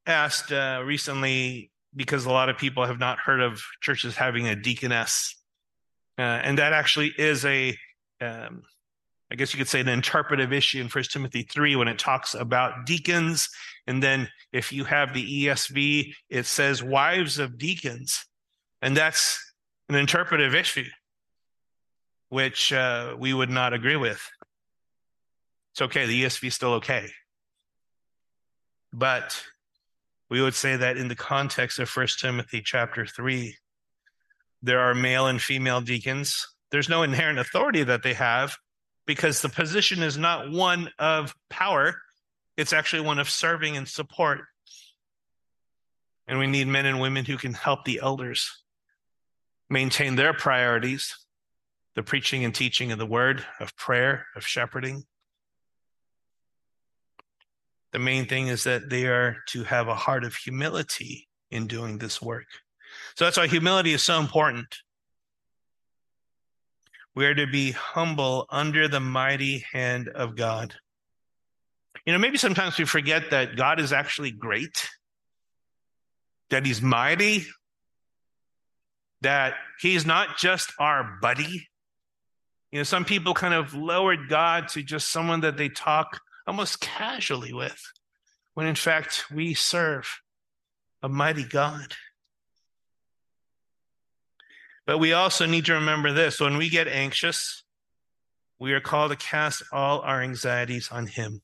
asked 0.06 0.52
uh, 0.52 0.84
recently 0.86 1.72
because 1.96 2.26
a 2.26 2.32
lot 2.32 2.50
of 2.50 2.58
people 2.58 2.86
have 2.86 3.00
not 3.00 3.18
heard 3.18 3.42
of 3.42 3.62
churches 3.82 4.16
having 4.16 4.48
a 4.48 4.56
deaconess. 4.56 5.36
Uh, 6.20 6.22
and 6.22 6.60
that 6.60 6.72
actually 6.72 7.14
is 7.18 7.44
a, 7.46 7.76
um, 8.22 8.62
I 9.30 9.36
guess 9.36 9.54
you 9.54 9.58
could 9.58 9.68
say, 9.68 9.82
an 9.82 9.90
interpretive 9.90 10.54
issue 10.54 10.80
in 10.80 10.88
First 10.88 11.12
Timothy 11.12 11.44
3 11.44 11.76
when 11.76 11.90
it 11.90 12.00
talks 12.00 12.34
about 12.34 12.86
deacons. 12.86 13.50
And 13.86 14.02
then 14.02 14.30
if 14.54 14.72
you 14.72 14.86
have 14.86 15.13
the 15.13 15.46
ESV, 15.46 16.13
it 16.30 16.46
says 16.46 16.82
wives 16.82 17.38
of 17.38 17.58
deacons. 17.58 18.26
And 18.82 18.96
that's 18.96 19.54
an 19.90 19.96
interpretive 19.96 20.56
issue, 20.56 20.86
which 22.30 22.72
uh, 22.72 23.16
we 23.18 23.34
would 23.34 23.50
not 23.50 23.74
agree 23.74 23.98
with. 23.98 24.22
It's 25.74 25.82
okay. 25.82 26.06
The 26.06 26.24
ESV 26.24 26.48
is 26.48 26.56
still 26.56 26.74
okay. 26.76 27.10
But 28.94 29.44
we 30.30 30.42
would 30.42 30.56
say 30.56 30.78
that 30.78 30.96
in 30.98 31.10
the 31.10 31.16
context 31.16 31.80
of 31.80 31.90
First 31.90 32.20
Timothy 32.20 32.62
chapter 32.63 33.06
3, 33.06 33.56
there 34.62 34.80
are 34.80 34.96
male 34.96 35.28
and 35.28 35.42
female 35.42 35.82
deacons. 35.82 36.48
There's 36.72 36.90
no 36.90 37.04
inherent 37.04 37.40
authority 37.40 37.84
that 37.84 38.04
they 38.04 38.13
have 38.13 38.58
because 39.08 39.41
the 39.41 39.50
position 39.50 40.04
is 40.04 40.17
not 40.17 40.52
one 40.52 40.91
of 41.00 41.34
power, 41.50 42.00
it's 42.56 42.74
actually 42.74 43.02
one 43.02 43.17
of 43.17 43.30
serving 43.30 43.76
and 43.76 43.88
support. 43.88 44.41
And 46.28 46.38
we 46.38 46.46
need 46.46 46.67
men 46.67 46.86
and 46.86 47.00
women 47.00 47.26
who 47.26 47.38
can 47.38 47.54
help 47.54 47.86
the 47.86 48.02
elders 48.04 48.63
maintain 49.70 50.15
their 50.15 50.34
priorities 50.34 51.15
the 51.98 52.04
preaching 52.04 52.46
and 52.46 52.54
teaching 52.54 52.91
of 52.91 53.00
the 53.00 53.08
word, 53.08 53.43
of 53.60 53.76
prayer, 53.76 54.28
of 54.36 54.46
shepherding. 54.46 55.04
The 57.91 57.98
main 57.98 58.28
thing 58.28 58.50
is 58.50 58.65
that 58.65 58.91
they 58.91 59.08
are 59.08 59.38
to 59.48 59.63
have 59.63 59.88
a 59.88 59.96
heart 59.96 60.24
of 60.24 60.36
humility 60.36 61.28
in 61.50 61.65
doing 61.65 61.98
this 61.98 62.22
work. 62.22 62.46
So 63.15 63.26
that's 63.26 63.38
why 63.38 63.48
humility 63.48 63.93
is 63.93 64.04
so 64.04 64.20
important. 64.20 64.67
We 67.17 67.25
are 67.25 67.34
to 67.34 67.47
be 67.47 67.71
humble 67.71 68.45
under 68.47 68.88
the 68.88 68.99
mighty 68.99 69.65
hand 69.71 70.08
of 70.08 70.36
God. 70.36 70.75
You 72.06 72.13
know, 72.13 72.19
maybe 72.19 72.38
sometimes 72.38 72.77
we 72.77 72.86
forget 72.86 73.32
that 73.32 73.56
God 73.56 73.80
is 73.80 73.91
actually 73.91 74.30
great, 74.30 74.88
that 76.51 76.63
He's 76.63 76.80
mighty, 76.80 77.47
that 79.21 79.56
He's 79.82 80.06
not 80.06 80.38
just 80.38 80.71
our 80.77 81.17
buddy. 81.19 81.67
You 82.71 82.82
know, 82.82 82.84
some 82.84 83.03
people 83.03 83.34
kind 83.34 83.56
of 83.56 83.73
lowered 83.73 84.30
God 84.30 84.67
to 84.73 84.84
just 84.84 85.12
someone 85.12 85.41
that 85.41 85.58
they 85.58 85.69
talk 85.69 86.21
almost 86.45 86.82
casually 86.82 87.51
with, 87.51 87.82
when 88.53 88.67
in 88.67 88.75
fact 88.75 89.25
we 89.34 89.56
serve 89.56 90.21
a 91.01 91.10
mighty 91.10 91.45
God. 91.45 91.95
But 94.88 95.00
we 95.00 95.12
also 95.12 95.45
need 95.45 95.65
to 95.65 95.73
remember 95.73 96.13
this 96.13 96.39
when 96.39 96.58
we 96.58 96.69
get 96.69 96.88
anxious, 96.88 97.63
we 98.58 98.71
are 98.71 98.80
called 98.80 99.12
to 99.12 99.17
cast 99.17 99.62
all 99.73 100.00
our 100.00 100.23
anxieties 100.23 100.89
on 100.91 101.08
Him. 101.08 101.41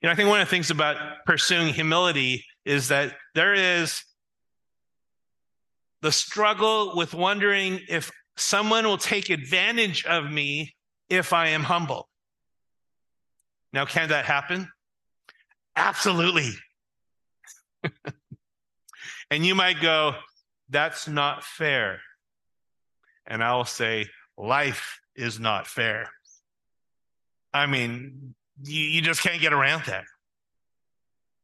You 0.00 0.06
know, 0.06 0.12
I 0.12 0.14
think 0.14 0.28
one 0.28 0.40
of 0.40 0.46
the 0.46 0.50
things 0.50 0.70
about 0.70 0.96
pursuing 1.26 1.74
humility 1.74 2.44
is 2.64 2.88
that 2.88 3.16
there 3.34 3.52
is 3.52 4.04
the 6.00 6.12
struggle 6.12 6.92
with 6.96 7.12
wondering 7.12 7.80
if 7.88 8.12
someone 8.36 8.84
will 8.86 8.98
take 8.98 9.28
advantage 9.28 10.06
of 10.06 10.30
me 10.30 10.76
if 11.10 11.32
I 11.32 11.48
am 11.48 11.64
humble. 11.64 12.08
Now, 13.72 13.84
can 13.84 14.10
that 14.10 14.26
happen? 14.26 14.68
Absolutely. 15.74 16.50
and 19.30 19.44
you 19.44 19.56
might 19.56 19.80
go, 19.80 20.14
that's 20.68 21.08
not 21.08 21.42
fair. 21.42 22.00
And 23.26 23.42
I'll 23.42 23.64
say, 23.64 24.06
life 24.36 25.00
is 25.14 25.38
not 25.38 25.66
fair. 25.66 26.10
I 27.52 27.66
mean, 27.66 28.34
you, 28.64 28.80
you 28.80 29.02
just 29.02 29.22
can't 29.22 29.40
get 29.40 29.52
around 29.52 29.84
that. 29.86 30.04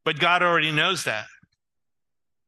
But 0.05 0.19
God 0.19 0.43
already 0.43 0.73
knows 0.73 1.05
that. 1.05 1.27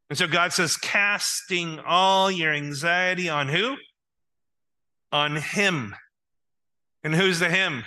And 0.09 0.19
so 0.19 0.27
God 0.27 0.53
says, 0.53 0.77
casting 0.77 1.79
all 1.81 2.31
your 2.31 2.53
anxiety 2.53 3.29
on 3.29 3.49
who? 3.49 3.77
On 5.13 5.37
Him. 5.37 5.95
And 7.05 7.15
who's 7.15 7.39
the 7.39 7.49
Him? 7.49 7.85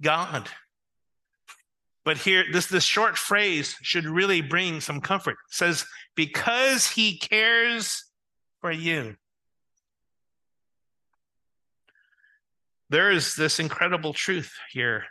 God. 0.00 0.48
But 2.04 2.16
here, 2.16 2.44
this, 2.50 2.66
this 2.66 2.84
short 2.84 3.16
phrase 3.16 3.76
should 3.82 4.06
really 4.06 4.40
bring 4.40 4.80
some 4.80 5.00
comfort. 5.00 5.32
It 5.32 5.54
says, 5.54 5.84
because 6.14 6.88
he 6.88 7.18
cares 7.18 8.04
for 8.60 8.72
you. 8.72 9.16
There 12.92 13.10
is 13.10 13.36
this 13.36 13.58
incredible 13.58 14.12
truth 14.12 14.52
here. 14.70 15.04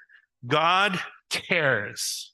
God 0.46 1.00
cares. 1.32 2.32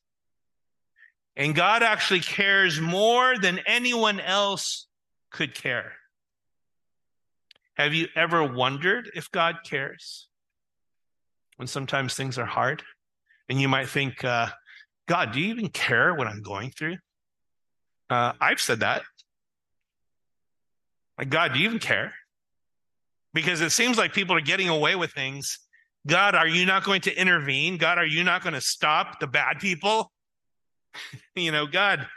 And 1.38 1.56
God 1.56 1.84
actually 1.84 2.20
cares 2.20 2.82
more 2.82 3.38
than 3.38 3.62
anyone 3.66 4.20
else 4.20 4.88
could 5.32 5.56
care. 5.56 5.94
Have 7.76 7.94
you 7.94 8.10
ever 8.14 8.44
wondered 8.44 9.10
if 9.16 9.32
God 9.32 9.60
cares? 9.64 10.28
When 11.56 11.68
sometimes 11.70 12.14
things 12.14 12.38
are 12.38 12.46
hard? 12.46 12.84
And 13.48 13.62
you 13.62 13.70
might 13.70 13.88
think, 13.88 14.26
uh, 14.26 14.48
God, 15.08 15.32
do 15.32 15.40
you 15.40 15.52
even 15.52 15.70
care 15.70 16.14
what 16.14 16.28
I'm 16.28 16.42
going 16.42 16.72
through? 16.72 16.98
Uh, 18.10 18.34
I've 18.42 18.60
said 18.60 18.82
that. 18.82 19.04
Like, 21.18 21.30
God, 21.30 21.54
do 21.54 21.60
you 21.60 21.70
even 21.70 21.80
care? 21.80 22.14
Because 23.34 23.62
it 23.62 23.72
seems 23.72 23.98
like 23.98 24.14
people 24.14 24.36
are 24.36 24.42
getting 24.42 24.70
away 24.70 24.96
with 24.96 25.12
things. 25.12 25.60
God, 26.06 26.36
are 26.36 26.48
you 26.48 26.66
not 26.66 26.84
going 26.84 27.02
to 27.02 27.20
intervene? 27.20 27.78
God, 27.78 27.98
are 27.98 28.06
you 28.06 28.24
not 28.24 28.42
going 28.42 28.54
to 28.54 28.62
stop 28.62 29.20
the 29.20 29.28
bad 29.28 29.60
people? 29.60 30.12
you 31.36 31.52
know, 31.52 31.68
God, 31.68 32.08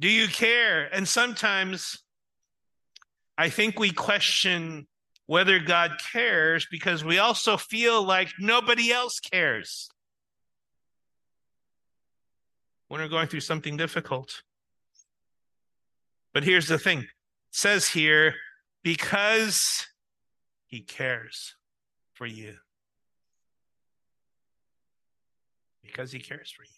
do 0.00 0.08
you 0.08 0.28
care? 0.28 0.92
And 0.92 1.06
sometimes 1.06 2.02
I 3.36 3.50
think 3.50 3.78
we 3.78 3.90
question 3.90 4.86
whether 5.26 5.58
God 5.58 5.92
cares 6.12 6.66
because 6.70 7.04
we 7.04 7.18
also 7.18 7.56
feel 7.56 8.02
like 8.02 8.28
nobody 8.38 8.92
else 8.92 9.20
cares 9.20 9.88
when 12.88 13.00
we're 13.00 13.08
going 13.08 13.28
through 13.28 13.40
something 13.40 13.76
difficult. 13.76 14.42
But 16.34 16.44
here's 16.44 16.68
the 16.68 16.78
thing 16.78 17.00
it 17.00 17.06
says 17.50 17.88
here, 17.88 18.34
because 18.82 19.86
he 20.72 20.80
cares 20.80 21.54
for 22.14 22.26
you. 22.26 22.54
Because 25.82 26.10
he 26.10 26.18
cares 26.18 26.50
for 26.50 26.62
you. 26.62 26.70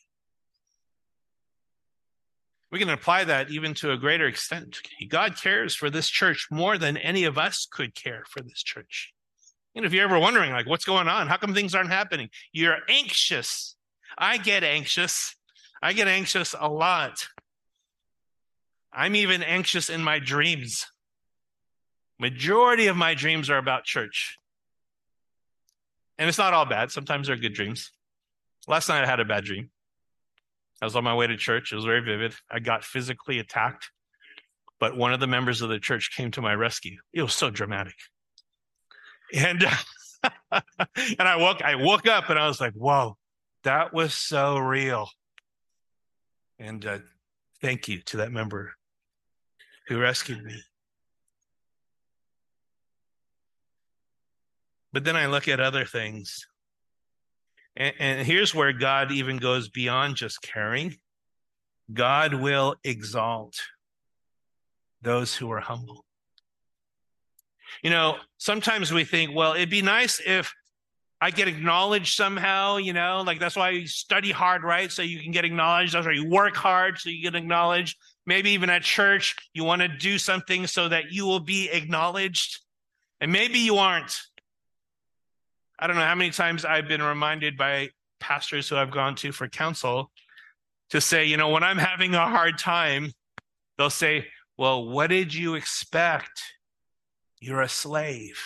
We 2.72 2.80
can 2.80 2.90
apply 2.90 3.22
that 3.22 3.50
even 3.50 3.72
to 3.74 3.92
a 3.92 3.96
greater 3.96 4.26
extent. 4.26 4.80
God 5.08 5.40
cares 5.40 5.76
for 5.76 5.90
this 5.90 6.08
church 6.08 6.48
more 6.50 6.76
than 6.76 6.96
any 6.96 7.22
of 7.22 7.38
us 7.38 7.68
could 7.70 7.94
care 7.94 8.24
for 8.28 8.42
this 8.42 8.64
church. 8.64 9.14
And 9.76 9.86
if 9.86 9.92
you're 9.92 10.02
ever 10.02 10.18
wondering, 10.18 10.50
like, 10.50 10.66
what's 10.66 10.84
going 10.84 11.06
on? 11.06 11.28
How 11.28 11.36
come 11.36 11.54
things 11.54 11.76
aren't 11.76 11.90
happening? 11.90 12.30
You're 12.52 12.78
anxious. 12.88 13.76
I 14.18 14.38
get 14.38 14.64
anxious. 14.64 15.36
I 15.80 15.92
get 15.92 16.08
anxious 16.08 16.52
a 16.58 16.68
lot. 16.68 17.28
I'm 18.92 19.14
even 19.14 19.44
anxious 19.44 19.88
in 19.88 20.02
my 20.02 20.18
dreams. 20.18 20.84
Majority 22.18 22.86
of 22.86 22.96
my 22.96 23.14
dreams 23.14 23.50
are 23.50 23.58
about 23.58 23.84
church. 23.84 24.38
And 26.18 26.28
it's 26.28 26.38
not 26.38 26.54
all 26.54 26.64
bad. 26.64 26.90
Sometimes 26.90 27.26
they're 27.26 27.36
good 27.36 27.54
dreams. 27.54 27.90
Last 28.68 28.88
night 28.88 29.02
I 29.02 29.06
had 29.06 29.20
a 29.20 29.24
bad 29.24 29.44
dream. 29.44 29.70
I 30.80 30.86
was 30.86 30.96
on 30.96 31.04
my 31.04 31.14
way 31.14 31.26
to 31.26 31.36
church. 31.36 31.72
It 31.72 31.76
was 31.76 31.84
very 31.84 32.00
vivid. 32.00 32.34
I 32.50 32.58
got 32.60 32.84
physically 32.84 33.38
attacked, 33.38 33.90
but 34.78 34.96
one 34.96 35.12
of 35.12 35.20
the 35.20 35.26
members 35.26 35.62
of 35.62 35.68
the 35.68 35.78
church 35.78 36.10
came 36.16 36.30
to 36.32 36.42
my 36.42 36.54
rescue. 36.54 36.98
It 37.12 37.22
was 37.22 37.34
so 37.34 37.50
dramatic. 37.50 37.94
And 39.32 39.64
and 40.52 40.62
I 41.18 41.36
woke 41.36 41.62
I 41.62 41.76
woke 41.76 42.06
up 42.06 42.30
and 42.30 42.38
I 42.38 42.46
was 42.46 42.60
like, 42.60 42.74
"Whoa, 42.74 43.16
that 43.62 43.92
was 43.92 44.14
so 44.14 44.58
real." 44.58 45.08
And 46.58 46.84
uh, 46.84 46.98
thank 47.60 47.88
you 47.88 48.00
to 48.02 48.18
that 48.18 48.30
member 48.30 48.74
who 49.88 49.98
rescued 49.98 50.42
me. 50.44 50.62
But 54.94 55.02
then 55.02 55.16
I 55.16 55.26
look 55.26 55.48
at 55.48 55.58
other 55.58 55.84
things. 55.84 56.46
And, 57.76 57.94
and 57.98 58.26
here's 58.26 58.54
where 58.54 58.72
God 58.72 59.10
even 59.10 59.38
goes 59.38 59.68
beyond 59.68 60.14
just 60.14 60.40
caring. 60.40 60.96
God 61.92 62.32
will 62.32 62.76
exalt 62.84 63.56
those 65.02 65.34
who 65.34 65.50
are 65.50 65.58
humble. 65.58 66.04
You 67.82 67.90
know, 67.90 68.18
sometimes 68.38 68.92
we 68.92 69.02
think, 69.02 69.34
well, 69.34 69.54
it'd 69.54 69.68
be 69.68 69.82
nice 69.82 70.22
if 70.24 70.54
I 71.20 71.32
get 71.32 71.48
acknowledged 71.48 72.14
somehow, 72.14 72.76
you 72.76 72.92
know, 72.92 73.24
like 73.26 73.40
that's 73.40 73.56
why 73.56 73.70
you 73.70 73.88
study 73.88 74.30
hard, 74.30 74.62
right? 74.62 74.92
So 74.92 75.02
you 75.02 75.20
can 75.20 75.32
get 75.32 75.44
acknowledged. 75.44 75.94
That's 75.94 76.06
why 76.06 76.12
you 76.12 76.30
work 76.30 76.54
hard 76.54 76.98
so 76.98 77.10
you 77.10 77.20
get 77.20 77.34
acknowledged. 77.34 77.98
Maybe 78.26 78.50
even 78.50 78.70
at 78.70 78.82
church, 78.82 79.34
you 79.54 79.64
want 79.64 79.82
to 79.82 79.88
do 79.88 80.18
something 80.18 80.68
so 80.68 80.88
that 80.88 81.10
you 81.10 81.26
will 81.26 81.40
be 81.40 81.68
acknowledged. 81.68 82.60
And 83.20 83.32
maybe 83.32 83.58
you 83.58 83.78
aren't. 83.78 84.16
I 85.78 85.86
don't 85.86 85.96
know 85.96 86.02
how 86.02 86.14
many 86.14 86.30
times 86.30 86.64
I've 86.64 86.88
been 86.88 87.02
reminded 87.02 87.56
by 87.56 87.90
pastors 88.20 88.68
who 88.68 88.76
I've 88.76 88.90
gone 88.90 89.14
to 89.16 89.32
for 89.32 89.48
counsel 89.48 90.10
to 90.90 91.00
say, 91.00 91.24
you 91.24 91.36
know, 91.36 91.48
when 91.48 91.62
I'm 91.62 91.78
having 91.78 92.14
a 92.14 92.28
hard 92.28 92.58
time, 92.58 93.10
they'll 93.76 93.90
say, 93.90 94.26
well, 94.56 94.88
what 94.88 95.08
did 95.08 95.34
you 95.34 95.54
expect? 95.54 96.42
You're 97.40 97.62
a 97.62 97.68
slave. 97.68 98.40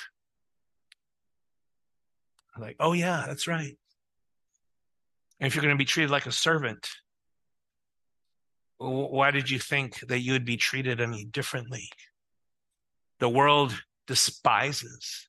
I'm 2.57 2.63
like, 2.63 2.77
oh, 2.81 2.93
yeah, 2.93 3.25
that's 3.27 3.47
right. 3.47 3.77
And 5.39 5.47
if 5.47 5.55
you're 5.55 5.63
going 5.63 5.75
to 5.75 5.79
be 5.79 5.85
treated 5.85 6.11
like 6.11 6.27
a 6.27 6.33
servant, 6.33 6.89
why 8.79 9.31
did 9.31 9.51
you 9.51 9.59
think 9.59 10.01
that 10.09 10.21
you 10.21 10.33
would 10.33 10.45
be 10.45 10.57
treated 10.57 11.01
any 11.01 11.25
differently? 11.25 11.89
The 13.19 13.29
world 13.29 13.75
despises 14.07 15.29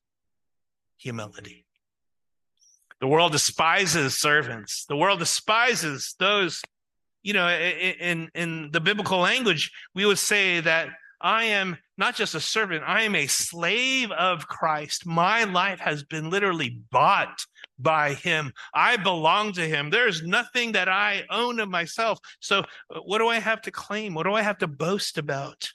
humility. 0.96 1.66
The 3.00 3.08
world 3.08 3.32
despises 3.32 4.18
servants. 4.18 4.84
The 4.86 4.96
world 4.96 5.18
despises 5.20 6.14
those, 6.18 6.62
you 7.22 7.32
know, 7.32 7.48
in, 7.48 8.28
in 8.34 8.70
the 8.72 8.80
biblical 8.80 9.18
language, 9.18 9.72
we 9.94 10.04
would 10.04 10.18
say 10.18 10.60
that 10.60 10.90
I 11.20 11.44
am 11.44 11.76
not 11.98 12.14
just 12.14 12.34
a 12.34 12.40
servant, 12.40 12.82
I 12.86 13.02
am 13.02 13.14
a 13.14 13.26
slave 13.26 14.10
of 14.10 14.48
Christ. 14.48 15.04
My 15.04 15.44
life 15.44 15.78
has 15.80 16.02
been 16.02 16.30
literally 16.30 16.80
bought 16.90 17.44
by 17.78 18.14
him. 18.14 18.52
I 18.74 18.96
belong 18.96 19.52
to 19.52 19.66
him. 19.66 19.90
There's 19.90 20.22
nothing 20.22 20.72
that 20.72 20.88
I 20.88 21.24
own 21.30 21.60
of 21.60 21.68
myself. 21.68 22.18
So, 22.40 22.60
uh, 22.94 23.00
what 23.00 23.18
do 23.18 23.28
I 23.28 23.38
have 23.38 23.60
to 23.62 23.70
claim? 23.70 24.14
What 24.14 24.24
do 24.24 24.32
I 24.32 24.42
have 24.42 24.58
to 24.58 24.66
boast 24.66 25.18
about? 25.18 25.70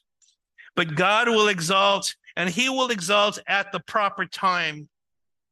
But 0.76 0.96
God 0.96 1.30
will 1.30 1.48
exalt, 1.48 2.16
and 2.36 2.50
he 2.50 2.70
will 2.70 2.90
exalt 2.90 3.40
at 3.48 3.72
the 3.72 3.80
proper 3.80 4.26
time, 4.26 4.90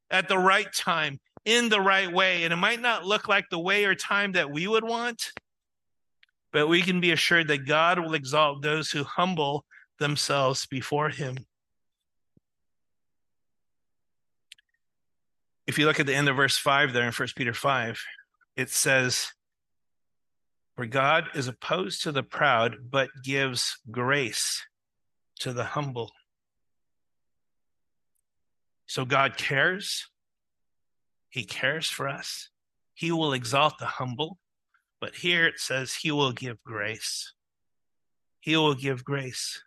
at 0.09 0.27
the 0.27 0.38
right 0.38 0.71
time, 0.73 1.19
in 1.45 1.69
the 1.69 1.82
right 1.82 2.12
way. 2.12 2.43
And 2.43 2.53
it 2.53 2.58
might 2.58 2.82
not 2.82 3.06
look 3.06 3.27
like 3.27 3.49
the 3.49 3.60
way 3.60 3.86
or 3.86 3.95
time 3.95 4.34
that 4.34 4.51
we 4.51 4.67
would 4.67 4.84
want, 4.84 5.32
but 6.51 6.67
we 6.67 6.82
can 6.82 7.01
be 7.01 7.12
assured 7.12 7.47
that 7.47 7.65
God 7.65 7.99
will 7.99 8.13
exalt 8.13 8.62
those 8.62 8.91
who 8.91 9.03
humble 9.03 9.65
themselves 9.99 10.65
before 10.65 11.10
him. 11.10 11.38
If 15.65 15.77
you 15.77 15.86
look 15.86 15.99
at 15.99 16.06
the 16.06 16.15
end 16.15 16.27
of 16.27 16.36
verse 16.36 16.58
5 16.58 16.93
there 16.93 17.08
in 17.08 17.13
1 17.13 17.27
Peter 17.36 17.53
5, 17.53 17.99
it 18.58 18.69
says, 18.69 19.32
For 20.75 20.86
God 20.86 21.29
is 21.36 21.47
opposed 21.47 22.03
to 22.03 22.12
the 22.12 22.23
proud, 22.23 22.91
but 22.91 23.10
gives 23.23 23.77
grace 23.89 24.62
to 25.39 25.53
the 25.53 25.63
humble. 25.63 26.12
So 28.88 29.06
God 29.06 29.38
cares. 29.38 30.08
He 31.33 31.45
cares 31.45 31.89
for 31.89 32.07
us. 32.07 32.49
He 32.93 33.11
will 33.11 33.33
exalt 33.33 33.79
the 33.79 33.87
humble. 33.87 34.37
But 35.01 35.15
here 35.15 35.47
it 35.47 35.59
says, 35.59 35.91
He 35.91 36.11
will 36.11 36.31
give 36.31 36.63
grace. 36.63 37.33
He 38.39 38.55
will 38.55 38.75
give 38.75 39.03
grace. 39.03 39.63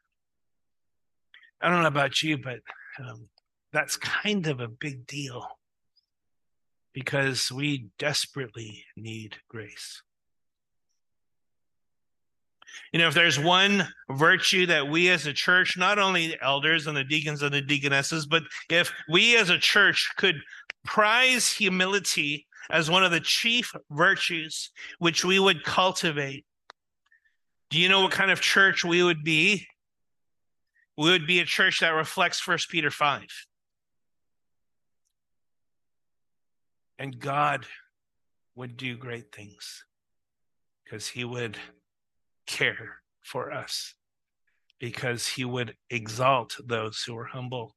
I 1.61 1.69
don't 1.69 1.83
know 1.83 1.89
about 1.89 2.23
you, 2.23 2.39
but 2.39 2.61
um, 3.01 3.29
that's 3.73 3.97
kind 3.97 4.47
of 4.47 4.61
a 4.61 4.69
big 4.69 5.09
deal 5.09 5.45
because 6.93 7.51
we 7.51 7.89
desperately 7.99 8.85
need 8.97 9.35
grace. 9.49 10.03
You 12.93 13.01
know, 13.01 13.09
if 13.09 13.15
there's 13.15 13.41
one 13.41 13.89
virtue 14.09 14.67
that 14.67 14.87
we 14.89 15.09
as 15.09 15.27
a 15.27 15.33
church, 15.33 15.77
not 15.77 15.99
only 15.99 16.29
the 16.29 16.45
elders 16.45 16.87
and 16.87 16.97
the 16.97 17.03
deacons 17.03 17.43
and 17.43 17.53
the 17.53 17.61
deaconesses, 17.61 18.27
but 18.27 18.45
if 18.71 18.93
we 19.09 19.37
as 19.37 19.51
a 19.51 19.59
church 19.59 20.13
could 20.17 20.37
prize 20.87 21.53
humility 21.53 22.47
as 22.71 22.91
one 22.91 23.05
of 23.05 23.11
the 23.11 23.21
chief 23.21 23.73
virtues 23.91 24.71
which 24.99 25.25
we 25.25 25.39
would 25.39 25.65
cultivate, 25.65 26.45
do 27.71 27.79
you 27.79 27.89
know 27.89 28.03
what 28.03 28.13
kind 28.13 28.31
of 28.31 28.41
church 28.41 28.85
we 28.85 29.03
would 29.03 29.23
be? 29.23 29.67
we 30.97 31.11
would 31.11 31.27
be 31.27 31.41
a 31.41 31.45
church 31.45 31.81
that 31.81 31.91
reflects 31.91 32.41
First 32.41 32.71
Peter 32.71 32.91
5. 32.91 33.23
And 36.99 37.19
God 37.19 37.67
would 38.55 38.77
do 38.77 38.97
great 38.97 39.31
things 39.33 39.85
because 40.85 41.07
he 41.07 41.25
would 41.25 41.59
care 42.47 43.03
for 43.23 43.53
us, 43.53 43.95
because 44.81 45.27
he 45.27 45.45
would 45.45 45.77
exalt 45.91 46.57
those 46.65 47.03
who 47.07 47.17
are 47.19 47.27
humble, 47.27 47.77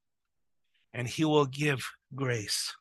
and 0.93 1.05
he 1.05 1.25
will 1.25 1.45
give 1.45 1.83
grace. 2.15 2.73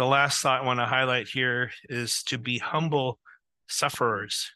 The 0.00 0.06
last 0.06 0.40
thought 0.40 0.62
I 0.62 0.64
want 0.64 0.80
to 0.80 0.86
highlight 0.86 1.28
here 1.28 1.72
is 1.90 2.22
to 2.22 2.38
be 2.38 2.56
humble 2.56 3.18
sufferers. 3.68 4.50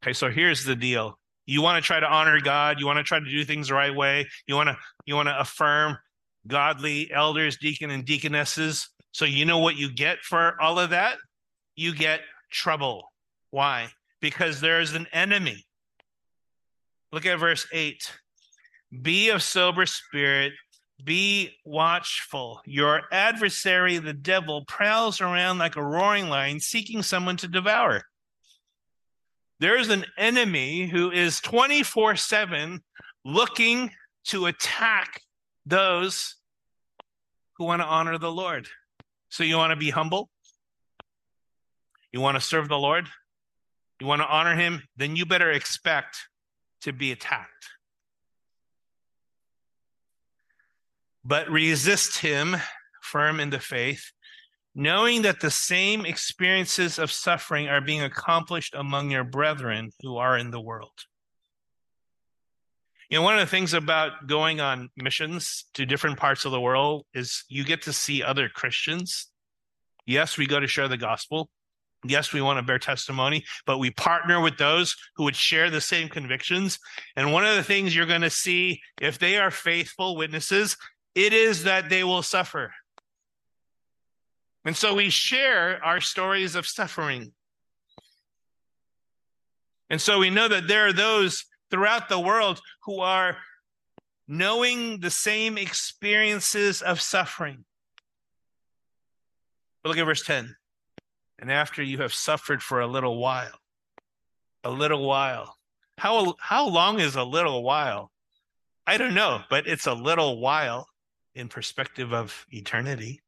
Okay, 0.00 0.12
so 0.12 0.30
here's 0.30 0.64
the 0.64 0.76
deal. 0.76 1.18
You 1.44 1.60
want 1.60 1.82
to 1.82 1.84
try 1.84 1.98
to 1.98 2.06
honor 2.06 2.40
God, 2.40 2.78
you 2.78 2.86
want 2.86 2.98
to 2.98 3.02
try 3.02 3.18
to 3.18 3.28
do 3.28 3.44
things 3.44 3.66
the 3.66 3.74
right 3.74 3.92
way, 3.92 4.28
you 4.46 4.54
want 4.54 4.68
to 4.68 4.76
you 5.06 5.16
want 5.16 5.26
to 5.26 5.36
affirm 5.36 5.98
godly 6.46 7.10
elders, 7.12 7.56
deacon 7.56 7.90
and 7.90 8.04
deaconesses. 8.04 8.88
So 9.10 9.24
you 9.24 9.44
know 9.44 9.58
what 9.58 9.74
you 9.74 9.92
get 9.92 10.18
for 10.20 10.54
all 10.62 10.78
of 10.78 10.90
that? 10.90 11.16
You 11.74 11.92
get 11.92 12.20
trouble. 12.52 13.10
Why? 13.50 13.88
Because 14.20 14.60
there's 14.60 14.92
an 14.92 15.08
enemy. 15.12 15.66
Look 17.10 17.26
at 17.26 17.40
verse 17.40 17.66
8. 17.72 18.00
Be 19.02 19.30
of 19.30 19.42
sober 19.42 19.84
spirit, 19.84 20.52
be 21.02 21.50
watchful. 21.64 22.60
Your 22.64 23.02
adversary, 23.12 23.98
the 23.98 24.12
devil, 24.12 24.64
prowls 24.64 25.20
around 25.20 25.58
like 25.58 25.76
a 25.76 25.84
roaring 25.84 26.28
lion, 26.28 26.60
seeking 26.60 27.02
someone 27.02 27.36
to 27.38 27.48
devour 27.48 28.04
there's 29.58 29.88
an 29.88 30.04
enemy 30.18 30.86
who 30.86 31.10
is 31.10 31.40
24 31.40 32.16
7 32.16 32.80
looking 33.24 33.90
to 34.24 34.46
attack 34.46 35.20
those 35.64 36.36
who 37.56 37.64
want 37.64 37.80
to 37.80 37.86
honor 37.86 38.18
the 38.18 38.30
Lord. 38.30 38.68
So 39.28 39.44
you 39.44 39.56
want 39.56 39.70
to 39.70 39.76
be 39.76 39.90
humble? 39.90 40.28
You 42.12 42.20
want 42.20 42.36
to 42.36 42.40
serve 42.40 42.68
the 42.68 42.78
Lord? 42.78 43.08
You 44.00 44.06
want 44.06 44.20
to 44.20 44.28
honor 44.28 44.54
him? 44.54 44.82
Then 44.96 45.16
you 45.16 45.26
better 45.26 45.50
expect 45.50 46.16
to 46.82 46.92
be 46.92 47.12
attacked. 47.12 47.68
But 51.26 51.50
resist 51.50 52.18
him, 52.18 52.56
firm 53.02 53.40
in 53.40 53.50
the 53.50 53.58
faith, 53.58 54.12
knowing 54.76 55.22
that 55.22 55.40
the 55.40 55.50
same 55.50 56.06
experiences 56.06 57.00
of 57.00 57.10
suffering 57.10 57.66
are 57.66 57.80
being 57.80 58.02
accomplished 58.02 58.74
among 58.76 59.10
your 59.10 59.24
brethren 59.24 59.90
who 60.02 60.18
are 60.18 60.38
in 60.38 60.52
the 60.52 60.60
world. 60.60 60.92
You 63.10 63.18
know, 63.18 63.22
one 63.22 63.34
of 63.34 63.40
the 63.40 63.50
things 63.50 63.74
about 63.74 64.28
going 64.28 64.60
on 64.60 64.90
missions 64.96 65.64
to 65.74 65.84
different 65.84 66.16
parts 66.16 66.44
of 66.44 66.52
the 66.52 66.60
world 66.60 67.06
is 67.12 67.44
you 67.48 67.64
get 67.64 67.82
to 67.82 67.92
see 67.92 68.22
other 68.22 68.48
Christians. 68.48 69.28
Yes, 70.06 70.38
we 70.38 70.46
go 70.46 70.60
to 70.60 70.68
share 70.68 70.88
the 70.88 70.96
gospel. 70.96 71.50
Yes, 72.04 72.32
we 72.32 72.42
want 72.42 72.58
to 72.58 72.62
bear 72.62 72.78
testimony, 72.78 73.44
but 73.64 73.78
we 73.78 73.90
partner 73.90 74.40
with 74.40 74.58
those 74.58 74.94
who 75.16 75.24
would 75.24 75.34
share 75.34 75.70
the 75.70 75.80
same 75.80 76.08
convictions. 76.08 76.78
And 77.16 77.32
one 77.32 77.44
of 77.44 77.56
the 77.56 77.64
things 77.64 77.96
you're 77.96 78.06
going 78.06 78.20
to 78.20 78.30
see, 78.30 78.80
if 79.00 79.18
they 79.18 79.38
are 79.38 79.50
faithful 79.50 80.16
witnesses, 80.16 80.76
it 81.16 81.32
is 81.32 81.64
that 81.64 81.88
they 81.88 82.04
will 82.04 82.22
suffer 82.22 82.72
And 84.64 84.76
so 84.76 84.94
we 84.94 85.10
share 85.10 85.82
our 85.82 86.00
stories 86.00 86.54
of 86.54 86.66
suffering. 86.66 87.32
And 89.88 90.00
so 90.00 90.18
we 90.18 90.28
know 90.28 90.48
that 90.48 90.68
there 90.68 90.88
are 90.88 90.92
those 90.92 91.44
throughout 91.70 92.08
the 92.08 92.20
world 92.20 92.60
who 92.82 93.00
are 93.00 93.38
knowing 94.28 95.00
the 95.00 95.10
same 95.10 95.56
experiences 95.56 96.82
of 96.82 97.00
suffering. 97.00 97.64
But 99.82 99.90
look 99.90 99.98
at 99.98 100.04
verse 100.04 100.24
10. 100.24 100.54
And 101.38 101.50
after 101.50 101.82
you 101.82 101.98
have 101.98 102.12
suffered 102.12 102.62
for 102.62 102.80
a 102.80 102.88
little 102.88 103.18
while, 103.18 103.58
a 104.64 104.70
little 104.70 105.06
while. 105.06 105.56
How, 105.96 106.34
how 106.40 106.68
long 106.68 106.98
is 106.98 107.14
a 107.14 107.22
little 107.22 107.62
while? 107.62 108.10
I 108.84 108.98
don't 108.98 109.14
know, 109.14 109.42
but 109.48 109.68
it's 109.68 109.86
a 109.86 109.94
little 109.94 110.40
while 110.40 110.88
in 111.36 111.48
perspective 111.48 112.12
of 112.12 112.46
eternity. 112.50 113.20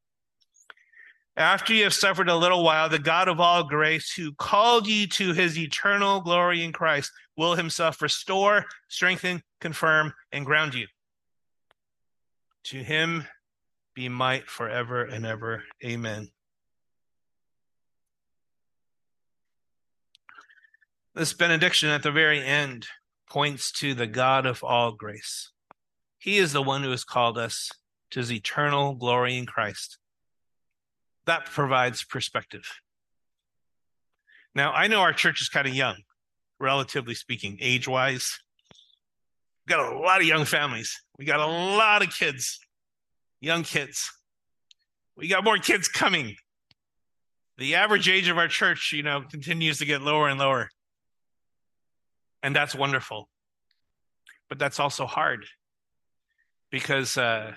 After 1.37 1.73
you 1.73 1.83
have 1.83 1.93
suffered 1.93 2.27
a 2.27 2.35
little 2.35 2.63
while, 2.63 2.89
the 2.89 2.99
God 2.99 3.29
of 3.29 3.39
all 3.39 3.63
grace, 3.63 4.11
who 4.11 4.33
called 4.33 4.87
you 4.87 5.07
to 5.07 5.31
his 5.31 5.57
eternal 5.57 6.19
glory 6.19 6.63
in 6.63 6.73
Christ, 6.73 7.11
will 7.37 7.55
himself 7.55 8.01
restore, 8.01 8.65
strengthen, 8.89 9.41
confirm, 9.61 10.13
and 10.33 10.45
ground 10.45 10.73
you. 10.73 10.87
To 12.65 12.77
him 12.83 13.25
be 13.95 14.09
might 14.09 14.49
forever 14.49 15.03
and 15.03 15.25
ever. 15.25 15.63
Amen. 15.85 16.29
This 21.15 21.33
benediction 21.33 21.89
at 21.89 22.03
the 22.03 22.11
very 22.11 22.43
end 22.43 22.87
points 23.29 23.71
to 23.73 23.93
the 23.93 24.07
God 24.07 24.45
of 24.45 24.63
all 24.63 24.91
grace. 24.91 25.51
He 26.17 26.37
is 26.37 26.51
the 26.51 26.61
one 26.61 26.83
who 26.83 26.91
has 26.91 27.05
called 27.05 27.37
us 27.37 27.71
to 28.11 28.19
his 28.19 28.31
eternal 28.31 28.95
glory 28.95 29.37
in 29.37 29.45
Christ 29.45 29.99
that 31.29 31.45
provides 31.45 32.03
perspective. 32.03 32.63
Now, 34.55 34.73
I 34.73 34.87
know 34.87 35.01
our 35.01 35.13
church 35.13 35.41
is 35.41 35.47
kind 35.47 35.67
of 35.67 35.75
young, 35.75 35.97
relatively 36.59 37.13
speaking, 37.13 37.59
age 37.61 37.87
wise. 37.87 38.39
We've 39.67 39.77
got 39.77 39.93
a 39.93 39.99
lot 39.99 40.21
of 40.21 40.27
young 40.27 40.45
families. 40.45 40.99
We 41.19 41.25
got 41.25 41.39
a 41.39 41.45
lot 41.45 42.01
of 42.01 42.09
kids, 42.09 42.59
young 43.41 43.61
kids. 43.61 44.11
We 45.15 45.27
got 45.27 45.43
more 45.43 45.59
kids 45.59 45.87
coming. 45.87 46.35
The 47.59 47.75
average 47.75 48.09
age 48.09 48.27
of 48.27 48.39
our 48.39 48.47
church, 48.47 48.91
you 48.91 49.03
know, 49.03 49.21
continues 49.21 49.77
to 49.77 49.85
get 49.85 50.01
lower 50.01 50.29
and 50.29 50.39
lower. 50.39 50.69
And 52.41 52.55
that's 52.55 52.73
wonderful. 52.73 53.29
But 54.49 54.57
that's 54.57 54.79
also 54.79 55.05
hard 55.05 55.45
because 56.71 57.17
uh, 57.17 57.53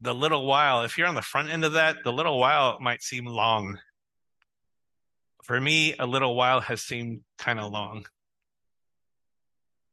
the 0.00 0.14
little 0.14 0.46
while, 0.46 0.82
if 0.82 0.96
you're 0.96 1.06
on 1.06 1.14
the 1.14 1.22
front 1.22 1.50
end 1.50 1.64
of 1.64 1.74
that, 1.74 1.96
the 2.04 2.12
little 2.12 2.38
while 2.38 2.78
might 2.80 3.02
seem 3.02 3.26
long. 3.26 3.78
For 5.44 5.60
me, 5.60 5.94
a 5.98 6.06
little 6.06 6.34
while 6.34 6.60
has 6.60 6.82
seemed 6.82 7.20
kind 7.38 7.60
of 7.60 7.72
long. 7.72 8.06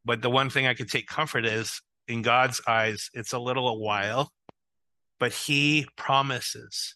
But 0.05 0.21
the 0.21 0.29
one 0.29 0.49
thing 0.49 0.65
I 0.65 0.73
could 0.73 0.89
take 0.89 1.07
comfort 1.07 1.45
is 1.45 1.81
in 2.07 2.21
God's 2.21 2.61
eyes, 2.65 3.09
it's 3.13 3.33
a 3.33 3.39
little 3.39 3.79
while, 3.81 4.31
but 5.19 5.33
He 5.33 5.85
promises. 5.97 6.95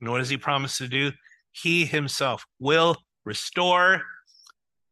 And 0.00 0.10
what 0.10 0.18
does 0.18 0.28
He 0.28 0.36
promise 0.36 0.76
to 0.78 0.88
do? 0.88 1.12
He 1.52 1.86
Himself 1.86 2.44
will 2.58 2.96
restore, 3.24 4.02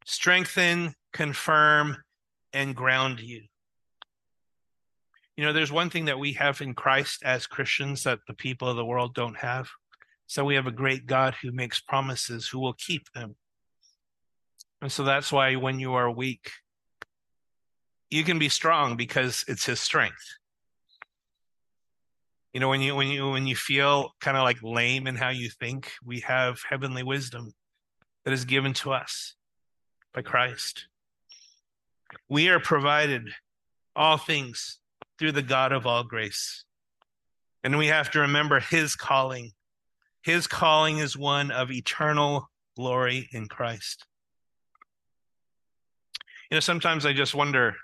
strengthen, 0.07 0.95
confirm, 1.13 1.99
and 2.55 2.75
ground 2.75 3.21
you. 3.21 3.43
You 5.37 5.45
know, 5.45 5.53
there's 5.53 5.73
one 5.73 5.91
thing 5.91 6.07
that 6.07 6.19
we 6.19 6.35
have 6.35 6.61
in 6.61 6.75
Christ 6.75 7.23
as 7.25 7.47
Christians 7.47 8.05
that 8.05 8.21
the 8.27 8.35
people 8.35 8.69
of 8.69 8.77
the 8.77 8.85
world 8.85 9.15
don't 9.15 9.37
have. 9.39 9.69
So 10.27 10.45
we 10.45 10.55
have 10.55 10.67
a 10.67 10.73
great 10.73 11.07
God 11.07 11.35
who 11.41 11.51
makes 11.51 11.81
promises, 11.81 12.49
who 12.49 12.59
will 12.59 12.75
keep 12.75 13.11
them. 13.13 13.37
And 14.83 14.91
so 14.91 15.05
that's 15.05 15.33
why 15.33 15.57
when 15.57 15.79
you 15.79 15.95
are 15.95 16.11
weak, 16.11 16.51
you 18.11 18.25
can 18.25 18.39
be 18.39 18.49
strong 18.49 18.97
because 18.97 19.45
it's 19.47 19.67
his 19.67 19.81
strength. 19.81 20.25
You 22.53 22.59
know, 22.59 22.69
when 22.69 22.81
you 22.81 22.97
when 22.97 23.07
you 23.07 23.31
when 23.31 23.47
you 23.47 23.55
feel 23.55 24.11
kind 24.21 24.37
of 24.37 24.43
like 24.43 24.61
lame 24.63 25.07
in 25.07 25.15
how 25.15 25.29
you 25.29 25.49
think, 25.51 25.93
we 26.05 26.21
have 26.21 26.61
heavenly 26.69 27.05
wisdom 27.05 27.53
that 28.25 28.33
is 28.33 28.45
given 28.45 28.73
to 28.75 28.93
us 28.93 29.35
by 30.13 30.23
Christ. 30.23 30.89
We 32.29 32.49
are 32.49 32.59
provided 32.59 33.29
all 33.95 34.17
things 34.17 34.80
through 35.21 35.33
the 35.33 35.43
God 35.43 35.71
of 35.73 35.87
all 35.87 36.03
grace. 36.03 36.65
And 37.63 37.77
we 37.77 37.89
have 37.89 38.11
to 38.13 38.21
remember 38.21 38.59
his 38.59 38.97
calling. 38.97 39.53
His 40.23 40.47
calling 40.47 40.97
is 40.97 41.17
one 41.17 41.51
of 41.51 41.71
eternal 41.71 42.51
glory 42.75 43.29
in 43.31 43.47
Christ. 43.47 44.07
You 46.51 46.57
know, 46.57 46.61
sometimes 46.61 47.05
I 47.05 47.13
just 47.13 47.35
wonder 47.35 47.77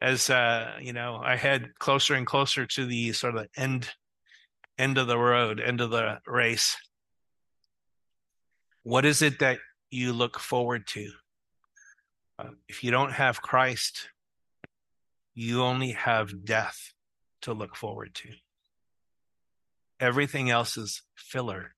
as 0.00 0.28
uh, 0.28 0.72
you 0.80 0.92
know, 0.92 1.20
I 1.24 1.36
head 1.36 1.70
closer 1.78 2.14
and 2.14 2.26
closer 2.26 2.66
to 2.66 2.84
the 2.84 3.12
sort 3.12 3.36
of 3.36 3.46
end 3.56 3.88
end 4.76 4.98
of 4.98 5.06
the 5.06 5.18
road, 5.18 5.60
end 5.60 5.80
of 5.80 5.90
the 5.90 6.18
race. 6.26 6.76
What 8.82 9.04
is 9.04 9.22
it 9.22 9.38
that 9.38 9.58
you 9.90 10.12
look 10.12 10.40
forward 10.40 10.88
to? 10.88 11.10
Uh, 12.40 12.48
if 12.68 12.82
you 12.82 12.90
don't 12.90 13.12
have 13.12 13.40
Christ, 13.40 14.08
you 15.34 15.62
only 15.62 15.92
have 15.92 16.44
death 16.44 16.92
to 17.42 17.52
look 17.52 17.76
forward 17.76 18.14
to. 18.14 18.28
Everything 20.00 20.50
else 20.50 20.76
is 20.76 21.02
filler. 21.14 21.74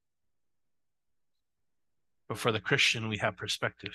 But 2.29 2.39
for 2.39 2.53
the 2.53 2.61
Christian, 2.61 3.09
we 3.09 3.19
have 3.19 3.37
perspective 3.37 3.95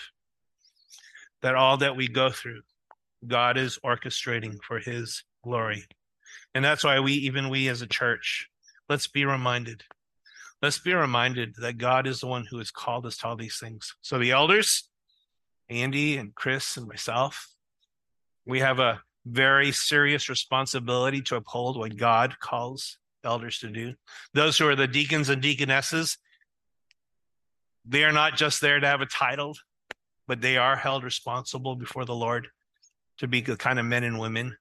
that 1.41 1.55
all 1.55 1.77
that 1.77 1.95
we 1.95 2.07
go 2.07 2.29
through, 2.29 2.61
God 3.25 3.57
is 3.57 3.79
orchestrating 3.83 4.57
for 4.61 4.79
his 4.79 5.23
glory. 5.43 5.85
And 6.53 6.63
that's 6.63 6.83
why 6.83 6.99
we, 6.99 7.13
even 7.13 7.49
we 7.49 7.67
as 7.69 7.81
a 7.81 7.87
church, 7.87 8.49
let's 8.87 9.07
be 9.07 9.25
reminded. 9.25 9.83
Let's 10.61 10.79
be 10.79 10.93
reminded 10.93 11.55
that 11.59 11.77
God 11.77 12.07
is 12.07 12.19
the 12.19 12.27
one 12.27 12.45
who 12.45 12.57
has 12.57 12.71
called 12.71 13.05
us 13.05 13.17
to 13.17 13.27
all 13.27 13.35
these 13.37 13.57
things. 13.57 13.95
So 14.01 14.19
the 14.19 14.31
elders, 14.31 14.89
Andy 15.69 16.17
and 16.17 16.35
Chris 16.35 16.75
and 16.75 16.87
myself, 16.87 17.47
we 18.45 18.59
have 18.59 18.79
a 18.79 19.01
very 19.25 19.71
serious 19.71 20.29
responsibility 20.29 21.21
to 21.21 21.35
uphold 21.35 21.77
what 21.77 21.97
God 21.97 22.39
calls 22.39 22.97
elders 23.23 23.59
to 23.59 23.69
do. 23.69 23.93
Those 24.33 24.57
who 24.57 24.67
are 24.67 24.75
the 24.75 24.87
deacons 24.87 25.29
and 25.29 25.41
deaconesses, 25.41 26.17
they 27.85 28.03
are 28.03 28.13
not 28.13 28.37
just 28.37 28.61
there 28.61 28.79
to 28.79 28.87
have 28.87 29.01
a 29.01 29.05
title, 29.05 29.55
but 30.27 30.41
they 30.41 30.57
are 30.57 30.75
held 30.75 31.03
responsible 31.03 31.75
before 31.75 32.05
the 32.05 32.15
Lord 32.15 32.47
to 33.17 33.27
be 33.27 33.41
the 33.41 33.57
kind 33.57 33.79
of 33.79 33.85
men 33.85 34.03
and 34.03 34.19
women 34.19 34.55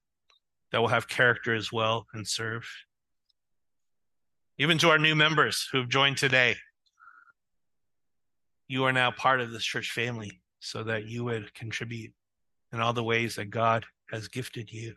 that 0.72 0.80
will 0.80 0.88
have 0.88 1.08
character 1.08 1.54
as 1.54 1.72
well 1.72 2.06
and 2.12 2.26
serve. 2.26 2.68
Even 4.58 4.78
to 4.78 4.90
our 4.90 4.98
new 4.98 5.14
members 5.14 5.68
who've 5.70 5.88
joined 5.88 6.16
today, 6.16 6.56
you 8.66 8.84
are 8.84 8.92
now 8.92 9.10
part 9.10 9.40
of 9.40 9.52
this 9.52 9.64
church 9.64 9.92
family 9.92 10.40
so 10.60 10.82
that 10.82 11.06
you 11.06 11.24
would 11.24 11.54
contribute 11.54 12.12
in 12.72 12.80
all 12.80 12.92
the 12.92 13.04
ways 13.04 13.36
that 13.36 13.50
God 13.50 13.86
has 14.10 14.28
gifted 14.28 14.72
you. 14.72 14.94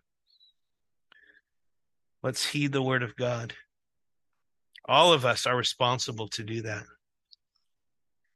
Let's 2.23 2.45
heed 2.45 2.71
the 2.71 2.81
word 2.81 3.03
of 3.03 3.15
God. 3.15 3.53
All 4.85 5.13
of 5.13 5.25
us 5.25 5.45
are 5.45 5.55
responsible 5.55 6.27
to 6.29 6.43
do 6.43 6.61
that. 6.63 6.83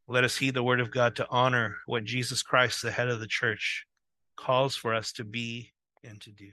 Let 0.07 0.23
us 0.23 0.37
heed 0.37 0.53
the 0.53 0.63
word 0.63 0.79
of 0.79 0.91
God 0.91 1.15
to 1.15 1.27
honor 1.29 1.77
what 1.85 2.03
Jesus 2.03 2.43
Christ, 2.43 2.81
the 2.81 2.91
head 2.91 3.09
of 3.09 3.19
the 3.19 3.27
church, 3.27 3.85
calls 4.35 4.75
for 4.75 4.93
us 4.93 5.11
to 5.13 5.23
be 5.23 5.71
and 6.03 6.21
to 6.21 6.31
do. 6.31 6.51